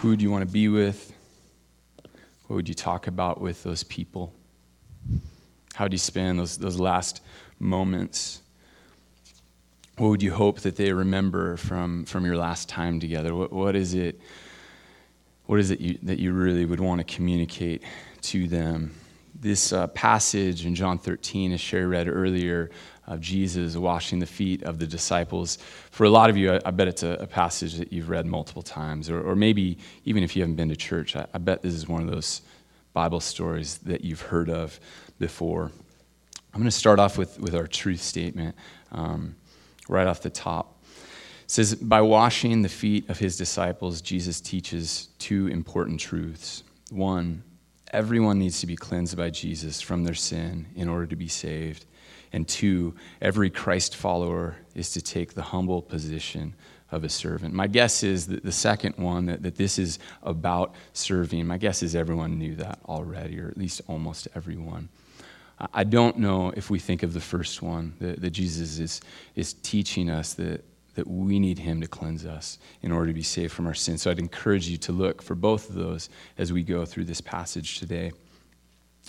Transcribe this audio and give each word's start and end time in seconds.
Who 0.00 0.08
would 0.08 0.22
you 0.22 0.30
want 0.30 0.46
to 0.46 0.50
be 0.50 0.68
with? 0.68 1.12
What 2.46 2.56
would 2.56 2.68
you 2.70 2.74
talk 2.74 3.06
about 3.06 3.38
with 3.38 3.62
those 3.62 3.82
people? 3.82 4.32
How 5.74 5.88
do 5.88 5.94
you 5.94 5.98
spend 5.98 6.38
those, 6.38 6.56
those 6.56 6.80
last 6.80 7.20
moments? 7.58 8.40
What 9.98 10.08
would 10.08 10.22
you 10.22 10.32
hope 10.32 10.60
that 10.60 10.76
they 10.76 10.94
remember 10.94 11.58
from, 11.58 12.06
from 12.06 12.24
your 12.24 12.38
last 12.38 12.66
time 12.66 12.98
together? 12.98 13.34
What, 13.34 13.52
what 13.52 13.76
is 13.76 13.92
it? 13.92 14.18
What 15.44 15.60
is 15.60 15.70
it 15.70 15.80
you, 15.80 15.98
that 16.04 16.18
you 16.18 16.32
really 16.32 16.64
would 16.64 16.80
want 16.80 17.06
to 17.06 17.14
communicate 17.14 17.82
to 18.22 18.48
them? 18.48 18.94
This 19.40 19.72
uh, 19.72 19.86
passage 19.88 20.66
in 20.66 20.74
John 20.74 20.98
13, 20.98 21.52
as 21.52 21.60
Sherry 21.60 21.86
read 21.86 22.08
earlier, 22.08 22.70
of 23.06 23.20
Jesus 23.20 23.74
washing 23.74 24.18
the 24.20 24.26
feet 24.26 24.62
of 24.62 24.78
the 24.78 24.86
disciples. 24.86 25.58
For 25.90 26.04
a 26.04 26.10
lot 26.10 26.30
of 26.30 26.36
you, 26.36 26.52
I, 26.52 26.60
I 26.66 26.70
bet 26.70 26.86
it's 26.86 27.02
a, 27.02 27.12
a, 27.14 27.26
passage 27.26 27.74
that 27.74 27.92
you've 27.92 28.08
read 28.08 28.24
multiple 28.24 28.62
times, 28.62 29.10
or, 29.10 29.20
or, 29.20 29.34
maybe 29.34 29.78
even 30.04 30.22
if 30.22 30.36
you 30.36 30.42
haven't 30.42 30.54
been 30.54 30.68
to 30.68 30.76
church, 30.76 31.16
I, 31.16 31.26
I 31.34 31.38
bet 31.38 31.60
this 31.60 31.74
is 31.74 31.88
one 31.88 32.02
of 32.02 32.10
those 32.10 32.42
Bible 32.92 33.18
stories 33.18 33.78
that 33.78 34.04
you've 34.04 34.20
heard 34.20 34.48
of 34.48 34.78
before. 35.18 35.72
I'm 36.52 36.60
going 36.60 36.64
to 36.66 36.70
start 36.70 37.00
off 37.00 37.18
with, 37.18 37.40
with 37.40 37.54
our 37.54 37.66
truth 37.66 38.02
statement 38.02 38.54
um, 38.92 39.34
right 39.88 40.06
off 40.06 40.20
the 40.20 40.30
top. 40.30 40.84
It 41.44 41.50
says, 41.50 41.74
By 41.74 42.02
washing 42.02 42.62
the 42.62 42.68
feet 42.68 43.08
of 43.08 43.18
his 43.18 43.36
disciples, 43.36 44.00
Jesus 44.00 44.40
teaches 44.40 45.08
two 45.18 45.48
important 45.48 45.98
truths. 45.98 46.62
One, 46.90 47.42
everyone 47.90 48.38
needs 48.38 48.60
to 48.60 48.66
be 48.66 48.76
cleansed 48.76 49.16
by 49.16 49.30
Jesus 49.30 49.80
from 49.80 50.04
their 50.04 50.14
sin 50.14 50.66
in 50.74 50.88
order 50.88 51.06
to 51.06 51.16
be 51.16 51.28
saved. 51.28 51.86
And 52.32 52.46
two, 52.46 52.94
every 53.20 53.50
Christ 53.50 53.96
follower 53.96 54.56
is 54.74 54.92
to 54.92 55.02
take 55.02 55.34
the 55.34 55.42
humble 55.42 55.82
position 55.82 56.54
of 56.92 57.04
a 57.04 57.08
servant. 57.08 57.54
My 57.54 57.66
guess 57.66 58.02
is 58.02 58.26
that 58.28 58.44
the 58.44 58.52
second 58.52 58.96
one, 58.96 59.26
that, 59.26 59.42
that 59.42 59.56
this 59.56 59.78
is 59.78 59.98
about 60.22 60.74
serving, 60.92 61.46
my 61.46 61.58
guess 61.58 61.82
is 61.82 61.94
everyone 61.94 62.38
knew 62.38 62.54
that 62.56 62.78
already, 62.86 63.38
or 63.40 63.48
at 63.48 63.56
least 63.56 63.80
almost 63.86 64.28
everyone. 64.34 64.88
I 65.74 65.84
don't 65.84 66.18
know 66.18 66.52
if 66.56 66.70
we 66.70 66.78
think 66.78 67.02
of 67.02 67.12
the 67.12 67.20
first 67.20 67.62
one, 67.62 67.94
that, 68.00 68.20
that 68.20 68.30
Jesus 68.30 68.78
is, 68.78 69.00
is 69.34 69.52
teaching 69.52 70.08
us 70.08 70.34
that, 70.34 70.64
that 71.00 71.08
we 71.08 71.38
need 71.38 71.58
Him 71.58 71.80
to 71.80 71.86
cleanse 71.86 72.26
us 72.26 72.58
in 72.82 72.92
order 72.92 73.06
to 73.06 73.14
be 73.14 73.22
saved 73.22 73.54
from 73.54 73.66
our 73.66 73.72
sins. 73.72 74.02
So 74.02 74.10
I'd 74.10 74.18
encourage 74.18 74.68
you 74.68 74.76
to 74.76 74.92
look 74.92 75.22
for 75.22 75.34
both 75.34 75.70
of 75.70 75.74
those 75.74 76.10
as 76.36 76.52
we 76.52 76.62
go 76.62 76.84
through 76.84 77.04
this 77.04 77.22
passage 77.22 77.78
today. 77.78 78.12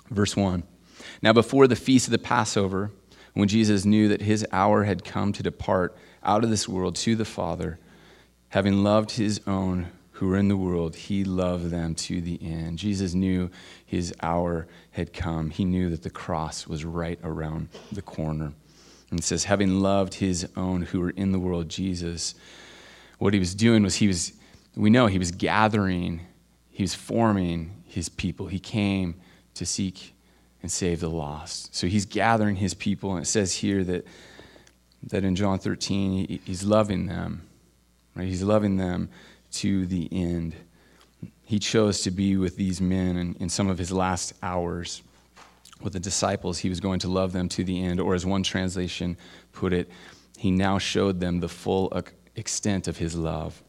Verse 0.09 0.37
1 0.37 0.63
Now, 1.21 1.33
before 1.33 1.67
the 1.67 1.75
feast 1.75 2.07
of 2.07 2.13
the 2.13 2.17
Passover, 2.17 2.91
when 3.33 3.49
Jesus 3.49 3.83
knew 3.83 4.07
that 4.07 4.21
his 4.21 4.47
hour 4.53 4.85
had 4.85 5.03
come 5.03 5.33
to 5.33 5.43
depart 5.43 5.97
out 6.23 6.45
of 6.45 6.49
this 6.49 6.65
world 6.65 6.95
to 6.95 7.17
the 7.17 7.25
Father, 7.25 7.77
having 8.49 8.83
loved 8.83 9.11
his 9.11 9.41
own 9.45 9.87
who 10.13 10.27
were 10.27 10.37
in 10.37 10.47
the 10.47 10.55
world, 10.55 10.95
he 10.95 11.25
loved 11.25 11.71
them 11.71 11.93
to 11.95 12.21
the 12.21 12.39
end. 12.41 12.77
Jesus 12.77 13.13
knew 13.13 13.51
his 13.85 14.13
hour 14.21 14.65
had 14.91 15.11
come. 15.11 15.49
He 15.49 15.65
knew 15.65 15.89
that 15.89 16.03
the 16.03 16.09
cross 16.09 16.67
was 16.67 16.85
right 16.85 17.19
around 17.21 17.67
the 17.91 18.01
corner. 18.01 18.53
And 19.11 19.19
it 19.19 19.23
says, 19.23 19.43
having 19.43 19.81
loved 19.81 20.15
his 20.15 20.47
own 20.55 20.83
who 20.83 21.01
were 21.01 21.11
in 21.11 21.33
the 21.33 21.39
world, 21.39 21.69
Jesus, 21.69 22.33
what 23.19 23.33
he 23.33 23.39
was 23.39 23.53
doing 23.53 23.83
was 23.83 23.95
he 23.95 24.07
was, 24.07 24.33
we 24.75 24.89
know 24.89 25.07
he 25.07 25.19
was 25.19 25.31
gathering, 25.31 26.21
he 26.71 26.81
was 26.81 26.95
forming 26.95 27.83
his 27.85 28.07
people. 28.07 28.47
He 28.47 28.59
came 28.59 29.15
to 29.55 29.65
seek 29.65 30.15
and 30.61 30.71
save 30.71 31.01
the 31.01 31.09
lost. 31.09 31.75
So 31.75 31.87
he's 31.87 32.05
gathering 32.05 32.55
his 32.55 32.73
people, 32.73 33.15
and 33.15 33.23
it 33.23 33.27
says 33.27 33.53
here 33.53 33.83
that, 33.83 34.07
that 35.03 35.23
in 35.23 35.35
John 35.35 35.59
13, 35.59 36.39
he's 36.45 36.63
loving 36.63 37.07
them. 37.07 37.47
Right? 38.15 38.27
He's 38.27 38.43
loving 38.43 38.77
them 38.77 39.09
to 39.53 39.85
the 39.87 40.07
end. 40.11 40.55
He 41.43 41.59
chose 41.59 42.01
to 42.01 42.11
be 42.11 42.37
with 42.37 42.55
these 42.55 42.79
men 42.79 43.17
in, 43.17 43.35
in 43.39 43.49
some 43.49 43.69
of 43.69 43.77
his 43.77 43.91
last 43.91 44.33
hours. 44.41 45.01
With 45.83 45.93
the 45.93 45.99
disciples, 45.99 46.59
he 46.59 46.69
was 46.69 46.79
going 46.79 46.99
to 46.99 47.07
love 47.07 47.31
them 47.31 47.49
to 47.49 47.63
the 47.63 47.83
end. 47.83 47.99
Or, 47.99 48.13
as 48.13 48.25
one 48.25 48.43
translation 48.43 49.17
put 49.51 49.73
it, 49.73 49.89
he 50.37 50.51
now 50.51 50.77
showed 50.77 51.19
them 51.19 51.39
the 51.39 51.49
full 51.49 51.91
extent 52.35 52.87
of 52.87 52.97
his 52.97 53.15
love. 53.15 53.61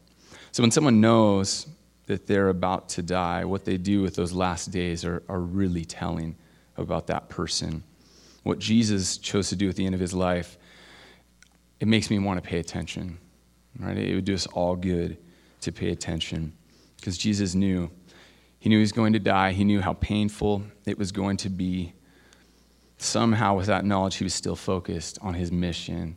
So, 0.51 0.61
when 0.61 0.71
someone 0.71 1.01
knows 1.01 1.67
that 2.05 2.27
they're 2.27 2.49
about 2.49 2.89
to 2.89 3.01
die, 3.01 3.45
what 3.45 3.65
they 3.65 3.77
do 3.77 4.01
with 4.01 4.15
those 4.15 4.33
last 4.33 4.71
days 4.71 5.05
are, 5.05 5.23
are 5.29 5.39
really 5.39 5.85
telling 5.85 6.35
about 6.77 7.07
that 7.07 7.29
person. 7.29 7.83
What 8.43 8.59
Jesus 8.59 9.17
chose 9.17 9.49
to 9.49 9.55
do 9.55 9.69
at 9.69 9.75
the 9.75 9.85
end 9.85 9.95
of 9.95 10.01
his 10.01 10.13
life, 10.13 10.57
it 11.79 11.87
makes 11.87 12.09
me 12.09 12.19
want 12.19 12.43
to 12.43 12.47
pay 12.47 12.59
attention. 12.59 13.17
Right? 13.79 13.97
It 13.97 14.15
would 14.15 14.25
do 14.25 14.33
us 14.33 14.47
all 14.47 14.75
good 14.75 15.17
to 15.61 15.71
pay 15.71 15.89
attention 15.89 16.53
because 16.97 17.17
Jesus 17.17 17.55
knew. 17.55 17.89
He 18.59 18.69
knew 18.69 18.77
he 18.77 18.81
was 18.81 18.91
going 18.91 19.13
to 19.13 19.19
die. 19.19 19.51
He 19.51 19.65
knew 19.65 19.81
how 19.81 19.93
painful 19.93 20.63
it 20.85 20.97
was 20.97 21.11
going 21.11 21.37
to 21.37 21.49
be. 21.49 21.93
Somehow, 23.03 23.57
with 23.57 23.65
that 23.65 23.83
knowledge, 23.83 24.15
he 24.15 24.23
was 24.23 24.33
still 24.33 24.55
focused 24.55 25.19
on 25.21 25.33
his 25.33 25.51
mission, 25.51 26.15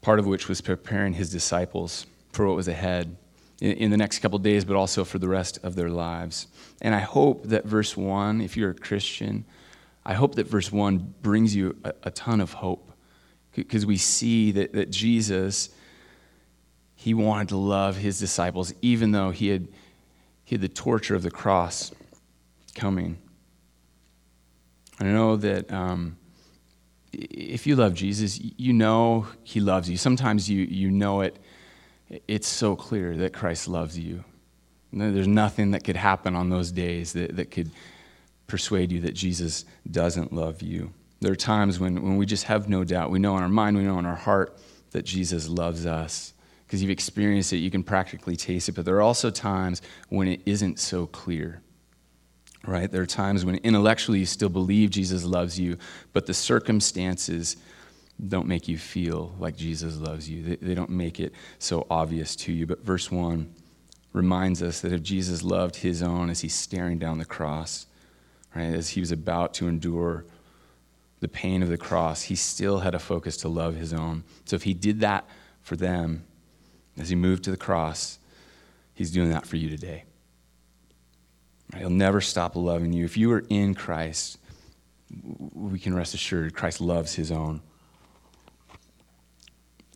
part 0.00 0.18
of 0.18 0.26
which 0.26 0.48
was 0.48 0.60
preparing 0.60 1.12
his 1.12 1.30
disciples 1.30 2.04
for 2.32 2.48
what 2.48 2.56
was 2.56 2.66
ahead 2.66 3.16
in, 3.60 3.92
the 3.92 3.96
next 3.96 4.18
couple 4.18 4.40
days, 4.40 4.64
but 4.64 4.74
also 4.74 5.04
for 5.04 5.20
the 5.20 5.28
rest 5.28 5.60
of 5.62 5.76
their 5.76 5.88
lives. 5.88 6.48
And 6.80 6.96
I 6.96 6.98
hope 6.98 7.44
that 7.44 7.64
verse 7.64 7.96
1, 7.96 8.40
if 8.40 8.56
you're 8.56 8.70
a 8.70 8.74
Christian, 8.74 9.44
I 10.04 10.14
hope 10.14 10.34
that 10.34 10.48
verse 10.48 10.72
1 10.72 11.14
brings 11.22 11.54
you 11.54 11.76
a, 11.84 11.92
a 12.02 12.10
ton 12.10 12.40
of 12.40 12.54
hope 12.54 12.92
because 13.54 13.86
we 13.86 13.98
see 13.98 14.50
that, 14.50 14.72
that 14.72 14.90
Jesus 14.90 15.70
he 16.96 17.14
wanted 17.14 17.48
to 17.50 17.56
love 17.56 17.96
his 17.96 18.18
disciples, 18.18 18.74
even 18.82 19.12
though 19.12 19.30
he 19.30 19.48
had, 19.48 19.68
he 20.44 20.54
had 20.56 20.60
the 20.60 20.68
torture 20.68 21.14
of 21.14 21.22
the 21.22 21.30
cross 21.30 21.92
coming. 22.74 23.18
I 25.02 25.06
know 25.06 25.34
that 25.36 25.72
um, 25.72 26.16
if 27.12 27.66
you 27.66 27.74
love 27.74 27.92
Jesus, 27.92 28.38
you 28.40 28.72
know 28.72 29.26
he 29.42 29.58
loves 29.58 29.90
you. 29.90 29.96
Sometimes 29.96 30.48
you, 30.48 30.62
you 30.62 30.92
know 30.92 31.22
it, 31.22 31.40
it's 32.28 32.46
so 32.46 32.76
clear 32.76 33.16
that 33.16 33.32
Christ 33.32 33.66
loves 33.66 33.98
you. 33.98 34.22
There's 34.92 35.26
nothing 35.26 35.72
that 35.72 35.82
could 35.82 35.96
happen 35.96 36.36
on 36.36 36.50
those 36.50 36.70
days 36.70 37.14
that, 37.14 37.34
that 37.34 37.50
could 37.50 37.72
persuade 38.46 38.92
you 38.92 39.00
that 39.00 39.14
Jesus 39.14 39.64
doesn't 39.90 40.32
love 40.32 40.62
you. 40.62 40.92
There 41.20 41.32
are 41.32 41.36
times 41.36 41.80
when, 41.80 42.00
when 42.00 42.16
we 42.16 42.24
just 42.24 42.44
have 42.44 42.68
no 42.68 42.84
doubt. 42.84 43.10
We 43.10 43.18
know 43.18 43.36
in 43.36 43.42
our 43.42 43.48
mind, 43.48 43.76
we 43.76 43.82
know 43.82 43.98
in 43.98 44.06
our 44.06 44.14
heart 44.14 44.56
that 44.92 45.04
Jesus 45.04 45.48
loves 45.48 45.84
us 45.84 46.32
because 46.64 46.80
you've 46.80 46.90
experienced 46.92 47.52
it, 47.52 47.56
you 47.56 47.72
can 47.72 47.82
practically 47.82 48.36
taste 48.36 48.68
it. 48.68 48.72
But 48.72 48.84
there 48.84 48.94
are 48.96 49.02
also 49.02 49.30
times 49.30 49.82
when 50.10 50.28
it 50.28 50.42
isn't 50.46 50.78
so 50.78 51.06
clear, 51.08 51.60
right? 52.66 52.90
There 52.90 53.02
are 53.02 53.06
times 53.06 53.44
when 53.44 53.56
intellectually 53.56 54.20
you 54.20 54.26
still 54.26 54.48
believe 54.48 54.90
Jesus 54.90 55.24
loves 55.24 55.58
you, 55.58 55.78
but 56.12 56.26
the 56.26 56.34
circumstances 56.34 57.56
don't 58.28 58.46
make 58.46 58.68
you 58.68 58.78
feel 58.78 59.34
like 59.38 59.56
Jesus 59.56 59.96
loves 59.96 60.28
you. 60.28 60.42
They, 60.42 60.56
they 60.56 60.74
don't 60.74 60.90
make 60.90 61.18
it 61.18 61.32
so 61.58 61.86
obvious 61.90 62.36
to 62.36 62.52
you. 62.52 62.66
But 62.66 62.84
verse 62.84 63.10
1 63.10 63.52
reminds 64.12 64.62
us 64.62 64.80
that 64.80 64.92
if 64.92 65.02
Jesus 65.02 65.42
loved 65.42 65.76
his 65.76 66.02
own 66.02 66.30
as 66.30 66.40
he's 66.40 66.54
staring 66.54 66.98
down 66.98 67.18
the 67.18 67.24
cross, 67.24 67.86
right, 68.54 68.74
as 68.74 68.90
he 68.90 69.00
was 69.00 69.10
about 69.10 69.54
to 69.54 69.66
endure 69.66 70.24
the 71.20 71.28
pain 71.28 71.62
of 71.62 71.68
the 71.68 71.78
cross, 71.78 72.22
he 72.22 72.34
still 72.34 72.80
had 72.80 72.94
a 72.94 72.98
focus 72.98 73.36
to 73.38 73.48
love 73.48 73.76
his 73.76 73.92
own. 73.92 74.24
So 74.44 74.56
if 74.56 74.64
he 74.64 74.74
did 74.74 75.00
that 75.00 75.24
for 75.62 75.76
them, 75.76 76.24
as 76.98 77.08
he 77.08 77.16
moved 77.16 77.44
to 77.44 77.50
the 77.50 77.56
cross, 77.56 78.18
he's 78.94 79.10
doing 79.10 79.30
that 79.30 79.46
for 79.46 79.56
you 79.56 79.68
today. 79.68 80.04
He'll 81.76 81.90
never 81.90 82.20
stop 82.20 82.54
loving 82.54 82.92
you. 82.92 83.04
If 83.04 83.16
you 83.16 83.32
are 83.32 83.44
in 83.48 83.74
Christ, 83.74 84.38
we 85.54 85.78
can 85.78 85.94
rest 85.94 86.14
assured 86.14 86.54
Christ 86.54 86.80
loves 86.80 87.14
his 87.14 87.30
own. 87.30 87.62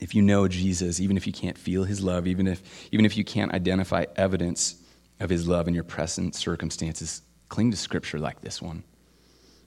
If 0.00 0.14
you 0.14 0.22
know 0.22 0.46
Jesus, 0.46 1.00
even 1.00 1.16
if 1.16 1.26
you 1.26 1.32
can't 1.32 1.56
feel 1.56 1.84
his 1.84 2.02
love, 2.02 2.26
even 2.26 2.46
if, 2.46 2.62
even 2.92 3.06
if 3.06 3.16
you 3.16 3.24
can't 3.24 3.52
identify 3.52 4.04
evidence 4.16 4.76
of 5.20 5.30
his 5.30 5.48
love 5.48 5.68
in 5.68 5.74
your 5.74 5.84
present 5.84 6.34
circumstances, 6.34 7.22
cling 7.48 7.70
to 7.70 7.76
scripture 7.76 8.18
like 8.18 8.40
this 8.42 8.60
one. 8.60 8.84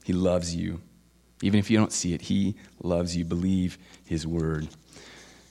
He 0.04 0.12
loves 0.12 0.54
you. 0.54 0.80
Even 1.42 1.58
if 1.58 1.70
you 1.70 1.78
don't 1.78 1.92
see 1.92 2.14
it, 2.14 2.22
he 2.22 2.54
loves 2.82 3.16
you. 3.16 3.24
Believe 3.24 3.78
his 4.04 4.26
word. 4.26 4.68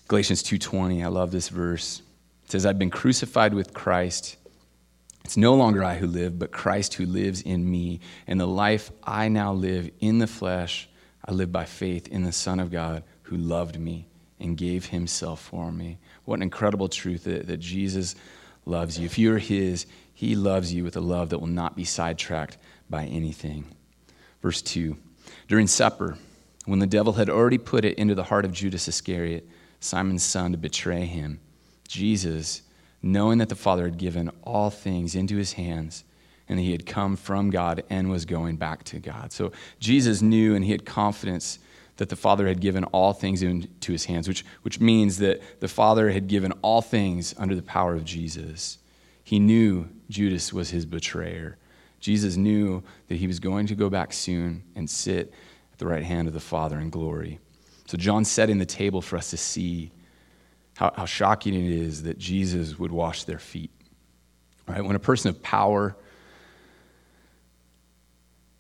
Galatians 0.08 0.44
2:20, 0.44 1.04
I 1.04 1.08
love 1.08 1.32
this 1.32 1.50
verse. 1.50 2.02
It 2.46 2.52
says, 2.52 2.66
"I've 2.66 2.80
been 2.80 2.90
crucified 2.90 3.54
with 3.54 3.74
Christ. 3.74 4.38
It's 5.24 5.38
no 5.38 5.54
longer 5.56 5.84
I 5.84 5.96
who 5.96 6.08
live, 6.08 6.40
but 6.40 6.52
Christ 6.52 6.96
who 6.96 7.06
lives 7.06 7.42
in 7.42 7.70
me. 7.70 8.00
And 8.26 8.40
the 8.40 8.48
life 8.48 8.92
I 9.04 9.30
now 9.30 9.54
live 9.54 9.90
in 10.00 10.18
the 10.20 10.28
flesh, 10.28 10.90
I 11.24 11.32
live 11.32 11.52
by 11.52 11.66
faith 11.66 12.08
in 12.08 12.24
the 12.24 12.32
Son 12.32 12.60
of 12.60 12.72
God 12.72 13.04
who 13.24 13.38
loved 13.38 13.80
me 13.80 14.08
and 14.40 14.58
gave 14.58 14.88
himself 14.88 15.42
for 15.42 15.72
me." 15.72 16.00
What 16.26 16.36
an 16.36 16.44
incredible 16.44 16.90
truth 16.90 17.26
that, 17.26 17.48
that 17.48 17.60
Jesus 17.60 18.16
loves 18.66 18.98
you. 18.98 19.06
If 19.06 19.18
you're 19.18 19.38
his, 19.38 19.86
he 20.14 20.36
loves 20.36 20.74
you 20.74 20.84
with 20.84 20.96
a 20.96 21.02
love 21.02 21.30
that 21.30 21.40
will 21.40 21.48
not 21.48 21.76
be 21.76 21.84
sidetracked 21.84 22.58
by 22.90 23.06
anything. 23.06 23.66
Verse 24.42 24.62
2 24.62 24.98
During 25.48 25.68
supper, 25.68 26.18
when 26.66 26.80
the 26.80 26.88
devil 26.88 27.14
had 27.14 27.30
already 27.30 27.58
put 27.58 27.86
it 27.86 27.98
into 27.98 28.16
the 28.16 28.26
heart 28.26 28.46
of 28.46 28.52
Judas 28.52 28.88
Iscariot, 28.88 29.48
Simon's 29.80 30.24
son, 30.24 30.52
to 30.52 30.58
betray 30.58 31.06
him. 31.06 31.40
Jesus, 31.88 32.62
knowing 33.02 33.38
that 33.40 33.50
the 33.50 33.56
Father 33.56 33.84
had 33.84 33.98
given 33.98 34.30
all 34.44 34.70
things 34.70 35.16
into 35.16 35.38
his 35.38 35.54
hands 35.54 36.04
and 36.48 36.60
he 36.60 36.72
had 36.72 36.86
come 36.86 37.16
from 37.16 37.52
God 37.52 37.84
and 37.90 38.10
was 38.10 38.26
going 38.26 38.58
back 38.58 38.84
to 38.86 39.00
God. 39.00 39.32
So 39.32 39.52
Jesus 39.80 40.22
knew 40.22 40.56
and 40.56 40.66
he 40.66 40.72
had 40.72 40.86
confidence 40.86 41.60
that 41.98 42.10
the 42.10 42.16
Father 42.16 42.48
had 42.48 42.60
given 42.60 42.86
all 42.86 43.14
things 43.14 43.44
into 43.44 43.92
his 43.92 44.06
hands, 44.06 44.28
which, 44.28 44.44
which 44.64 44.80
means 44.80 45.18
that 45.18 45.42
the 45.60 45.68
Father 45.68 46.10
had 46.10 46.28
given 46.28 46.52
all 46.62 46.82
things 46.82 47.36
under 47.38 47.56
the 47.56 47.62
power 47.62 47.94
of 47.94 48.06
Jesus. 48.06 48.80
He 49.24 49.38
knew 49.38 49.88
Judas 50.10 50.52
was 50.52 50.72
his 50.72 50.86
betrayer. 50.86 51.58
Jesus 52.00 52.38
knew 52.38 52.82
that 53.10 53.16
he 53.16 53.28
was 53.28 53.40
going 53.40 53.68
to 53.68 53.76
go 53.76 53.90
back 53.90 54.14
soon 54.14 54.64
and 54.76 54.90
sit 54.90 55.34
at 55.74 55.78
the 55.78 55.86
right 55.86 56.04
hand 56.04 56.28
of 56.28 56.34
the 56.34 56.40
Father 56.40 56.80
in 56.80 56.90
glory. 56.90 57.40
So 57.86 57.98
John's 57.98 58.32
setting 58.32 58.58
the 58.58 58.66
table 58.66 59.02
for 59.02 59.18
us 59.18 59.30
to 59.32 59.38
see 59.38 59.92
how, 60.80 60.94
how 60.96 61.06
shocking 61.06 61.54
it 61.54 61.70
is 61.70 62.04
that 62.04 62.18
Jesus 62.18 62.80
would 62.80 62.94
wash 62.94 63.26
their 63.26 63.38
feet. 63.38 63.70
Right? 64.66 64.82
When 64.82 64.96
a 64.96 65.00
person 65.00 65.28
of 65.28 65.44
power 65.44 65.98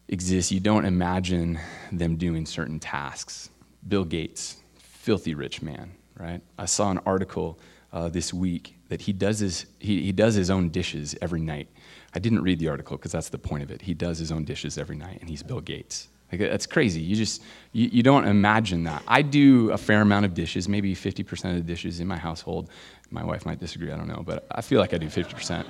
exists, 0.09 0.51
you 0.51 0.59
don't 0.59 0.83
imagine 0.83 1.57
them 1.93 2.17
doing 2.17 2.45
certain 2.45 2.77
tasks. 2.77 3.49
Bill 3.87 4.03
Gates, 4.03 4.57
filthy 4.79 5.33
rich 5.33 5.61
man, 5.61 5.93
right? 6.17 6.41
I 6.57 6.65
saw 6.65 6.91
an 6.91 6.99
article 7.05 7.57
uh, 7.93 8.09
this 8.09 8.33
week 8.33 8.75
that 8.89 8.99
he 8.99 9.13
does 9.13 9.39
his 9.39 9.65
he, 9.79 10.01
he 10.01 10.11
does 10.11 10.35
his 10.35 10.49
own 10.49 10.71
dishes 10.71 11.15
every 11.21 11.39
night. 11.39 11.69
I 12.13 12.19
didn't 12.19 12.41
read 12.41 12.59
the 12.59 12.67
article 12.67 12.97
because 12.97 13.13
that's 13.13 13.29
the 13.29 13.37
point 13.37 13.63
of 13.63 13.71
it. 13.71 13.83
He 13.83 13.93
does 13.93 14.17
his 14.17 14.29
own 14.29 14.43
dishes 14.43 14.77
every 14.77 14.97
night, 14.97 15.19
and 15.21 15.29
he's 15.29 15.41
Bill 15.41 15.61
Gates. 15.61 16.09
Like 16.31 16.41
that's 16.41 16.65
crazy. 16.65 17.01
You 17.01 17.15
just 17.15 17.41
you, 17.71 17.89
you 17.91 18.03
don't 18.03 18.27
imagine 18.27 18.83
that. 18.83 19.03
I 19.07 19.21
do 19.21 19.71
a 19.71 19.77
fair 19.77 20.01
amount 20.01 20.25
of 20.25 20.33
dishes, 20.33 20.67
maybe 20.69 20.95
50% 20.95 21.49
of 21.49 21.55
the 21.55 21.61
dishes 21.61 21.99
in 21.99 22.07
my 22.07 22.17
household. 22.17 22.69
My 23.11 23.23
wife 23.23 23.45
might 23.45 23.59
disagree, 23.59 23.91
I 23.91 23.97
don't 23.97 24.07
know, 24.07 24.23
but 24.25 24.45
I 24.51 24.61
feel 24.61 24.79
like 24.79 24.93
I 24.93 24.97
do 24.97 25.07
50%. 25.07 25.65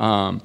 Um, 0.00 0.42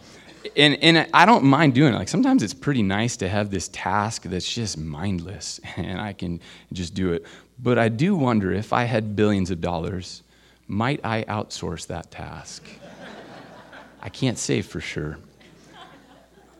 and, 0.57 0.75
and 0.83 1.07
I 1.13 1.25
don't 1.25 1.45
mind 1.45 1.73
doing 1.73 1.93
it. 1.93 1.97
Like 1.97 2.09
sometimes 2.09 2.43
it's 2.43 2.53
pretty 2.53 2.83
nice 2.83 3.15
to 3.17 3.29
have 3.29 3.49
this 3.49 3.69
task 3.69 4.23
that's 4.23 4.51
just 4.51 4.77
mindless 4.77 5.59
and 5.77 6.01
I 6.01 6.13
can 6.13 6.41
just 6.73 6.93
do 6.93 7.13
it. 7.13 7.25
But 7.59 7.77
I 7.77 7.87
do 7.89 8.15
wonder 8.15 8.51
if 8.51 8.73
I 8.73 8.83
had 8.83 9.15
billions 9.15 9.51
of 9.51 9.61
dollars, 9.61 10.23
might 10.67 10.99
I 11.03 11.23
outsource 11.23 11.87
that 11.87 12.11
task? 12.11 12.63
I 14.01 14.09
can't 14.09 14.37
say 14.37 14.61
for 14.61 14.81
sure. 14.81 15.17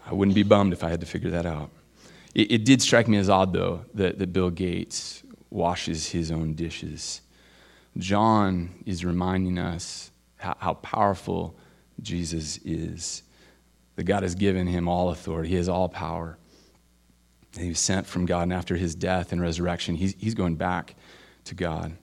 I 0.06 0.14
wouldn't 0.14 0.36
be 0.36 0.44
bummed 0.44 0.72
if 0.72 0.84
I 0.84 0.90
had 0.90 1.02
to 1.02 1.06
figure 1.06 1.32
that 1.32 1.46
out. 1.46 1.70
It, 2.34 2.52
it 2.52 2.66
did 2.66 2.82
strike 2.82 3.08
me 3.08 3.18
as 3.18 3.30
odd, 3.30 3.54
though, 3.54 3.86
that, 3.94 4.20
that 4.20 4.34
Bill 4.34 4.50
Gates 4.50 5.24
washes 5.50 6.10
his 6.10 6.32
own 6.32 6.54
dishes. 6.54 7.22
John 7.98 8.84
is 8.86 9.06
reminding 9.06 9.60
us 9.60 10.12
how, 10.38 10.56
how 10.60 10.74
powerful 10.76 11.56
Jesus 12.02 12.58
is 12.66 13.24
that 13.96 14.04
God 14.04 14.24
has 14.24 14.36
given 14.36 14.68
him 14.68 14.88
all 14.88 15.10
authority, 15.10 15.50
he 15.50 15.56
has 15.56 15.70
all 15.70 15.90
power. 15.90 16.38
He 17.58 17.70
was 17.70 17.80
sent 17.80 18.08
from 18.08 18.26
God, 18.26 18.44
and 18.44 18.54
after 18.54 18.76
his 18.76 18.96
death 18.96 19.32
and 19.32 19.40
resurrection, 19.40 19.96
he's, 19.96 20.16
he's 20.18 20.34
going 20.34 20.56
back 20.56 20.96
to 21.46 21.54
God. 21.54 21.96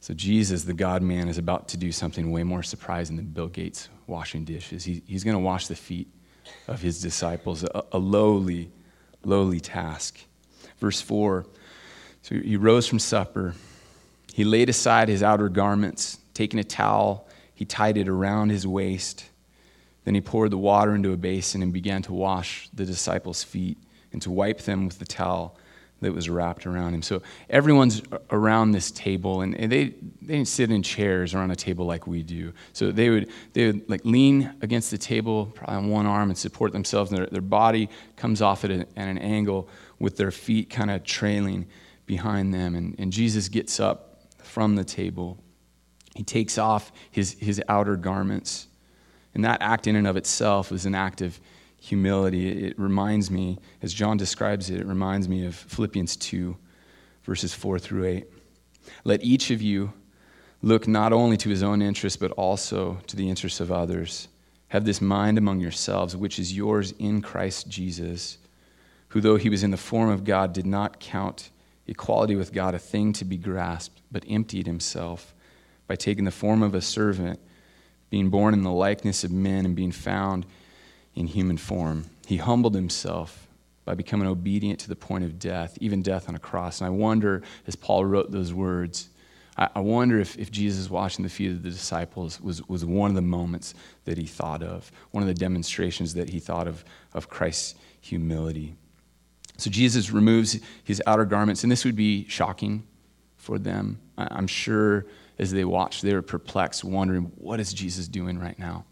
So, 0.00 0.12
Jesus, 0.12 0.64
the 0.64 0.74
God 0.74 1.00
man, 1.00 1.28
is 1.28 1.38
about 1.38 1.68
to 1.68 1.78
do 1.78 1.90
something 1.90 2.30
way 2.30 2.42
more 2.42 2.62
surprising 2.62 3.16
than 3.16 3.24
Bill 3.26 3.48
Gates 3.48 3.88
washing 4.06 4.44
dishes. 4.44 4.84
He, 4.84 5.02
he's 5.06 5.24
going 5.24 5.36
to 5.36 5.40
wash 5.40 5.68
the 5.68 5.74
feet 5.74 6.08
of 6.68 6.82
his 6.82 7.00
disciples, 7.00 7.64
a, 7.64 7.84
a 7.92 7.98
lowly, 7.98 8.70
lowly 9.26 9.60
task. 9.60 10.18
Verse 10.78 11.00
4 11.00 11.46
So 12.22 12.36
he 12.36 12.56
rose 12.56 12.86
from 12.86 12.98
supper. 12.98 13.54
He 14.32 14.44
laid 14.44 14.68
aside 14.68 15.08
his 15.08 15.22
outer 15.22 15.48
garments, 15.48 16.18
taking 16.34 16.58
a 16.58 16.64
towel, 16.64 17.28
he 17.54 17.64
tied 17.64 17.96
it 17.96 18.08
around 18.08 18.50
his 18.50 18.66
waist. 18.66 19.26
Then 20.04 20.14
he 20.14 20.20
poured 20.20 20.50
the 20.50 20.58
water 20.58 20.94
into 20.94 21.12
a 21.12 21.16
basin 21.16 21.62
and 21.62 21.72
began 21.72 22.02
to 22.02 22.12
wash 22.12 22.68
the 22.74 22.84
disciples' 22.84 23.44
feet 23.44 23.78
and 24.12 24.20
to 24.22 24.30
wipe 24.30 24.62
them 24.62 24.86
with 24.86 24.98
the 24.98 25.06
towel 25.06 25.56
that 26.04 26.12
was 26.12 26.30
wrapped 26.30 26.66
around 26.66 26.94
him. 26.94 27.02
So 27.02 27.22
everyone's 27.50 28.02
around 28.30 28.72
this 28.72 28.90
table, 28.90 29.40
and, 29.40 29.54
they, 29.54 29.66
they 29.66 29.94
didn't 30.26 30.48
sit 30.48 30.70
in 30.70 30.82
chairs 30.82 31.34
around 31.34 31.50
a 31.50 31.56
table 31.56 31.86
like 31.86 32.06
we 32.06 32.22
do. 32.22 32.52
So 32.72 32.92
they 32.92 33.10
would, 33.10 33.30
they 33.52 33.66
would 33.66 33.90
like 33.90 34.04
lean 34.04 34.54
against 34.62 34.90
the 34.90 34.98
table, 34.98 35.46
probably 35.46 35.76
on 35.76 35.88
one 35.88 36.06
arm, 36.06 36.30
and 36.30 36.38
support 36.38 36.72
themselves, 36.72 37.10
and 37.10 37.18
their, 37.18 37.26
their 37.26 37.42
body 37.42 37.88
comes 38.16 38.40
off 38.40 38.64
at, 38.64 38.70
at 38.70 38.88
an 38.96 39.18
angle 39.18 39.68
with 39.98 40.16
their 40.16 40.30
feet 40.30 40.70
kind 40.70 40.90
of 40.90 41.04
trailing 41.04 41.66
behind 42.06 42.54
them. 42.54 42.74
And, 42.74 42.94
and 42.98 43.12
Jesus 43.12 43.48
gets 43.48 43.80
up 43.80 44.20
from 44.38 44.76
the 44.76 44.84
table. 44.84 45.42
He 46.14 46.22
takes 46.22 46.58
off 46.58 46.92
his, 47.10 47.32
his 47.40 47.60
outer 47.68 47.96
garments 47.96 48.68
and 49.34 49.44
that 49.44 49.60
act, 49.60 49.86
in 49.86 49.96
and 49.96 50.06
of 50.06 50.16
itself, 50.16 50.70
is 50.70 50.86
an 50.86 50.94
act 50.94 51.20
of 51.20 51.40
humility. 51.84 52.66
It 52.66 52.78
reminds 52.78 53.30
me, 53.30 53.58
as 53.82 53.92
John 53.92 54.16
describes 54.16 54.70
it, 54.70 54.80
it 54.80 54.86
reminds 54.86 55.28
me 55.28 55.44
of 55.44 55.54
Philippians 55.54 56.16
2, 56.16 56.56
verses 57.24 57.52
4 57.52 57.78
through 57.78 58.06
8. 58.06 58.26
Let 59.04 59.22
each 59.22 59.50
of 59.50 59.60
you 59.60 59.92
look 60.62 60.88
not 60.88 61.12
only 61.12 61.36
to 61.36 61.50
his 61.50 61.62
own 61.62 61.82
interests, 61.82 62.16
but 62.16 62.30
also 62.32 62.98
to 63.06 63.16
the 63.16 63.28
interests 63.28 63.60
of 63.60 63.70
others. 63.70 64.28
Have 64.68 64.86
this 64.86 65.02
mind 65.02 65.36
among 65.36 65.60
yourselves, 65.60 66.16
which 66.16 66.38
is 66.38 66.56
yours 66.56 66.94
in 66.98 67.20
Christ 67.20 67.68
Jesus, 67.68 68.38
who, 69.08 69.20
though 69.20 69.36
he 69.36 69.50
was 69.50 69.62
in 69.62 69.70
the 69.70 69.76
form 69.76 70.08
of 70.08 70.24
God, 70.24 70.54
did 70.54 70.66
not 70.66 71.00
count 71.00 71.50
equality 71.86 72.34
with 72.34 72.54
God 72.54 72.74
a 72.74 72.78
thing 72.78 73.12
to 73.12 73.26
be 73.26 73.36
grasped, 73.36 74.00
but 74.10 74.24
emptied 74.26 74.66
himself 74.66 75.34
by 75.86 75.96
taking 75.96 76.24
the 76.24 76.30
form 76.30 76.62
of 76.62 76.74
a 76.74 76.80
servant 76.80 77.38
being 78.08 78.30
born 78.30 78.54
in 78.54 78.62
the 78.62 78.72
likeness 78.72 79.22
of 79.22 79.30
men 79.30 79.66
and 79.66 79.76
being 79.76 79.92
found 79.92 80.46
in 81.14 81.26
human 81.26 81.56
form. 81.56 82.04
He 82.26 82.36
humbled 82.36 82.74
himself 82.74 83.46
by 83.84 83.94
becoming 83.94 84.26
obedient 84.26 84.80
to 84.80 84.88
the 84.88 84.96
point 84.96 85.24
of 85.24 85.38
death, 85.38 85.76
even 85.80 86.02
death 86.02 86.28
on 86.28 86.34
a 86.34 86.38
cross. 86.38 86.80
And 86.80 86.86
I 86.86 86.90
wonder, 86.90 87.42
as 87.66 87.76
Paul 87.76 88.04
wrote 88.04 88.30
those 88.30 88.52
words, 88.52 89.10
I, 89.56 89.78
wonder 89.78 90.18
if, 90.18 90.36
if 90.36 90.50
Jesus 90.50 90.90
washing 90.90 91.22
the 91.22 91.28
feet 91.28 91.52
of 91.52 91.62
the 91.62 91.70
disciples 91.70 92.40
was, 92.40 92.66
was 92.68 92.84
one 92.84 93.10
of 93.10 93.14
the 93.14 93.22
moments 93.22 93.74
that 94.04 94.18
he 94.18 94.26
thought 94.26 94.64
of, 94.64 94.90
one 95.12 95.22
of 95.22 95.28
the 95.28 95.34
demonstrations 95.34 96.14
that 96.14 96.30
he 96.30 96.40
thought 96.40 96.66
of 96.66 96.84
of 97.12 97.28
Christ's 97.28 97.76
humility. 98.00 98.74
So 99.56 99.70
Jesus 99.70 100.10
removes 100.10 100.58
his 100.82 101.00
outer 101.06 101.24
garments, 101.24 101.62
and 101.62 101.70
this 101.70 101.84
would 101.84 101.94
be 101.94 102.26
shocking 102.28 102.82
for 103.36 103.58
them. 103.58 104.00
I'm 104.18 104.48
sure 104.48 105.06
as 105.38 105.52
they 105.52 105.64
watched, 105.64 106.02
they 106.02 106.14
were 106.14 106.22
perplexed, 106.22 106.82
wondering, 106.82 107.30
what 107.36 107.60
is 107.60 107.72
Jesus 107.72 108.08
doing 108.08 108.38
right 108.40 108.58
now? 108.58 108.84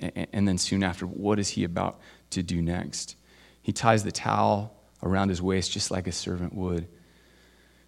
And 0.00 0.46
then 0.46 0.58
soon 0.58 0.82
after, 0.82 1.06
what 1.06 1.38
is 1.38 1.48
he 1.50 1.64
about 1.64 2.00
to 2.30 2.42
do 2.42 2.62
next? 2.62 3.16
He 3.62 3.72
ties 3.72 4.04
the 4.04 4.12
towel 4.12 4.74
around 5.02 5.28
his 5.28 5.42
waist 5.42 5.72
just 5.72 5.90
like 5.90 6.06
a 6.06 6.12
servant 6.12 6.54
would. 6.54 6.88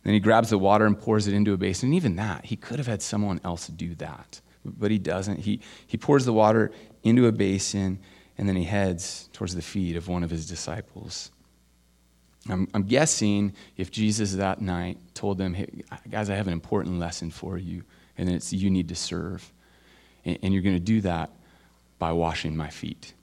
Then 0.02 0.14
he 0.14 0.20
grabs 0.20 0.50
the 0.50 0.58
water 0.58 0.87
and 0.87 0.99
pours 0.99 1.26
it 1.26 1.34
into 1.34 1.52
a 1.52 1.56
basin. 1.56 1.88
And 1.88 1.94
even 1.94 2.16
that, 2.16 2.46
he 2.46 2.56
could 2.56 2.78
have 2.78 2.87
had 2.87 3.02
someone 3.02 3.40
else 3.44 3.66
do 3.68 3.94
that, 3.96 4.40
but 4.64 4.90
he 4.90 4.99
doesn't. 4.99 5.40
He, 5.40 5.61
he 5.87 5.96
pours 5.96 6.25
the 6.25 6.32
water 6.32 6.73
into 7.02 7.26
a 7.26 7.32
basin 7.32 8.00
and 8.38 8.49
then 8.49 8.56
he 8.56 8.64
heads 8.64 9.28
towards 9.32 9.54
the 9.54 9.62
feet 9.62 9.96
of 9.96 10.08
one 10.08 10.23
of 10.23 10.30
his 10.30 10.49
disciples. 10.49 11.30
I'm, 12.49 12.66
I'm 12.73 12.84
guessing 12.84 13.52
if 13.76 13.90
Jesus 13.90 14.32
that 14.34 14.62
night 14.62 14.99
told 15.12 15.37
them, 15.37 15.52
hey, 15.52 15.68
guys, 16.08 16.30
I 16.30 16.37
have 16.37 16.46
an 16.46 16.54
important 16.54 16.99
lesson 16.99 17.30
for 17.30 17.58
you 17.58 17.84
and 18.16 18.30
it's 18.30 18.52
you 18.52 18.70
need 18.70 18.88
to 18.88 18.94
serve. 18.94 19.52
And, 20.25 20.38
and 20.42 20.54
you're 20.54 20.62
going 20.62 20.76
to 20.76 20.80
do 20.80 21.02
that 21.02 21.30
by 22.00 22.11
washing 22.11 22.57
my 22.57 22.69
feet. 22.69 23.14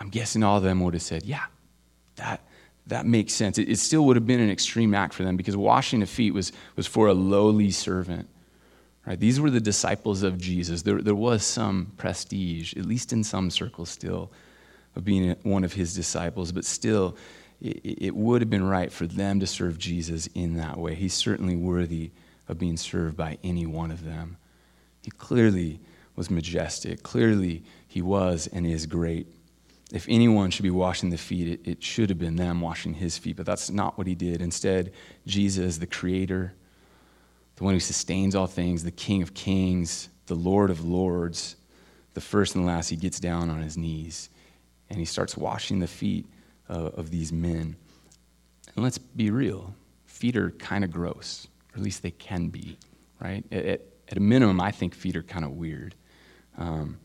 I'm 0.00 0.08
guessing 0.08 0.42
all 0.42 0.56
of 0.56 0.64
them 0.64 0.80
would 0.80 0.94
have 0.94 1.02
said, 1.02 1.22
yeah, 1.22 1.44
that, 2.16 2.40
that 2.88 3.06
makes 3.06 3.32
sense. 3.32 3.58
It, 3.58 3.68
it 3.68 3.78
still 3.78 4.04
would 4.06 4.16
have 4.16 4.26
been 4.26 4.40
an 4.40 4.50
extreme 4.50 4.94
act 4.94 5.14
for 5.14 5.22
them 5.22 5.36
because 5.36 5.56
washing 5.56 6.00
the 6.00 6.06
feet 6.06 6.34
was, 6.34 6.50
was 6.74 6.88
for 6.88 7.06
a 7.06 7.14
lowly 7.14 7.70
servant. 7.70 8.28
Right? 9.06 9.20
These 9.20 9.40
were 9.40 9.50
the 9.50 9.60
disciples 9.60 10.24
of 10.24 10.38
Jesus. 10.38 10.82
There, 10.82 11.00
there 11.00 11.14
was 11.14 11.44
some 11.44 11.92
prestige, 11.96 12.74
at 12.76 12.86
least 12.86 13.12
in 13.12 13.22
some 13.22 13.50
circles 13.50 13.90
still, 13.90 14.32
of 14.96 15.04
being 15.04 15.36
one 15.44 15.62
of 15.62 15.72
his 15.72 15.94
disciples, 15.94 16.50
but 16.50 16.64
still, 16.64 17.16
it, 17.60 17.80
it 17.84 18.16
would 18.16 18.42
have 18.42 18.50
been 18.50 18.66
right 18.66 18.90
for 18.90 19.06
them 19.06 19.40
to 19.40 19.46
serve 19.46 19.78
Jesus 19.78 20.26
in 20.34 20.56
that 20.56 20.78
way. 20.78 20.94
He's 20.94 21.14
certainly 21.14 21.56
worthy 21.56 22.10
of 22.48 22.58
being 22.58 22.76
served 22.76 23.16
by 23.16 23.38
any 23.44 23.66
one 23.66 23.90
of 23.90 24.04
them. 24.04 24.36
He 25.02 25.10
clearly 25.10 25.80
was 26.14 26.30
majestic. 26.30 27.02
Clearly, 27.02 27.62
he 27.92 28.00
was 28.00 28.46
and 28.46 28.66
is 28.66 28.86
great. 28.86 29.26
If 29.92 30.06
anyone 30.08 30.50
should 30.50 30.62
be 30.62 30.70
washing 30.70 31.10
the 31.10 31.18
feet, 31.18 31.48
it, 31.48 31.68
it, 31.68 31.82
should 31.82 32.08
have 32.08 32.18
been 32.18 32.36
them 32.36 32.62
washing 32.62 32.94
his 32.94 33.18
feet, 33.18 33.36
but 33.36 33.44
that's 33.44 33.70
not 33.70 33.98
what 33.98 34.06
he 34.06 34.14
did. 34.14 34.40
Instead, 34.40 34.92
Jesus, 35.26 35.76
the 35.76 35.86
creator, 35.86 36.54
the 37.56 37.64
one 37.64 37.74
who 37.74 37.80
sustains 37.80 38.34
all 38.34 38.46
things, 38.46 38.82
the 38.82 38.90
King 38.90 39.20
of 39.20 39.34
kings, 39.34 40.08
the 40.24 40.34
Lord 40.34 40.70
of 40.70 40.82
lords, 40.82 41.56
the 42.14 42.22
first 42.22 42.54
and 42.54 42.64
last, 42.64 42.88
he 42.88 42.96
gets 42.96 43.20
down 43.20 43.50
on 43.50 43.60
his 43.60 43.76
knees 43.76 44.30
and 44.88 44.98
he 44.98 45.04
starts 45.04 45.36
washing 45.36 45.78
the 45.78 45.86
feet 45.86 46.24
of 46.68 47.10
these 47.10 47.30
men. 47.30 47.76
And 48.74 48.82
let's 48.82 48.96
be 48.96 49.30
real 49.30 49.74
feet 50.06 50.36
are 50.36 50.52
kind 50.52 50.82
of 50.84 50.90
gross, 50.90 51.46
or 51.74 51.78
at 51.78 51.82
least 51.82 52.02
they 52.02 52.12
can 52.12 52.48
be, 52.48 52.78
right? 53.20 53.44
At, 53.52 53.82
at 54.08 54.16
a 54.16 54.20
minimum, 54.20 54.60
I 54.60 54.70
think 54.70 54.94
feet 54.94 55.16
are 55.16 55.22
kind 55.22 55.44
of 55.44 55.50
weird. 55.50 55.94
Um, 56.56 56.98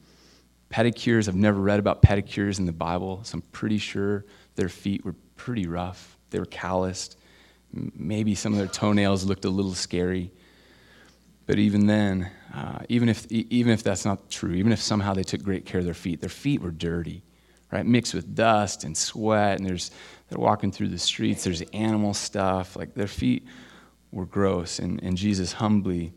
Pedicures, 0.70 1.28
I've 1.28 1.36
never 1.36 1.60
read 1.60 1.80
about 1.80 2.02
pedicures 2.02 2.60
in 2.60 2.66
the 2.66 2.74
Bible, 2.74 3.22
so 3.24 3.38
I'm 3.38 3.42
pretty 3.52 3.78
sure 3.78 4.26
their 4.56 4.70
feet 4.70 5.06
were 5.06 5.16
pretty 5.36 5.66
rough. 5.68 6.18
They 6.30 6.40
were 6.40 6.46
calloused. 6.46 7.18
Maybe 7.72 8.36
some 8.36 8.54
of 8.54 8.60
their 8.60 8.68
toenails 8.68 9.24
looked 9.24 9.46
a 9.46 9.50
little 9.50 9.74
scary. 9.74 10.32
But 11.46 11.60
even 11.60 11.88
then, 11.88 12.30
uh, 12.54 12.80
even, 12.90 13.08
if, 13.08 13.26
even 13.32 13.72
if 13.72 13.82
that's 13.82 14.04
not 14.04 14.30
true, 14.30 14.54
even 14.54 14.74
if 14.74 14.82
somehow 14.82 15.14
they 15.14 15.24
took 15.24 15.42
great 15.42 15.66
care 15.66 15.80
of 15.80 15.86
their 15.86 15.94
feet, 15.94 16.20
their 16.20 16.30
feet 16.30 16.62
were 16.62 16.72
dirty, 16.72 17.24
right? 17.72 17.86
Mixed 17.86 18.14
with 18.14 18.36
dust 18.36 18.84
and 18.84 18.98
sweat, 18.98 19.60
and 19.60 19.66
there's, 19.66 19.92
they're 20.28 20.40
walking 20.40 20.74
through 20.74 20.90
the 20.90 21.00
streets, 21.00 21.46
there's 21.46 21.62
animal 21.72 22.14
stuff. 22.14 22.76
Like 22.76 22.94
their 22.94 23.08
feet 23.08 23.46
were 24.12 24.26
gross, 24.26 24.80
and, 24.80 25.02
and 25.02 25.16
Jesus 25.16 25.54
humbly 25.54 26.12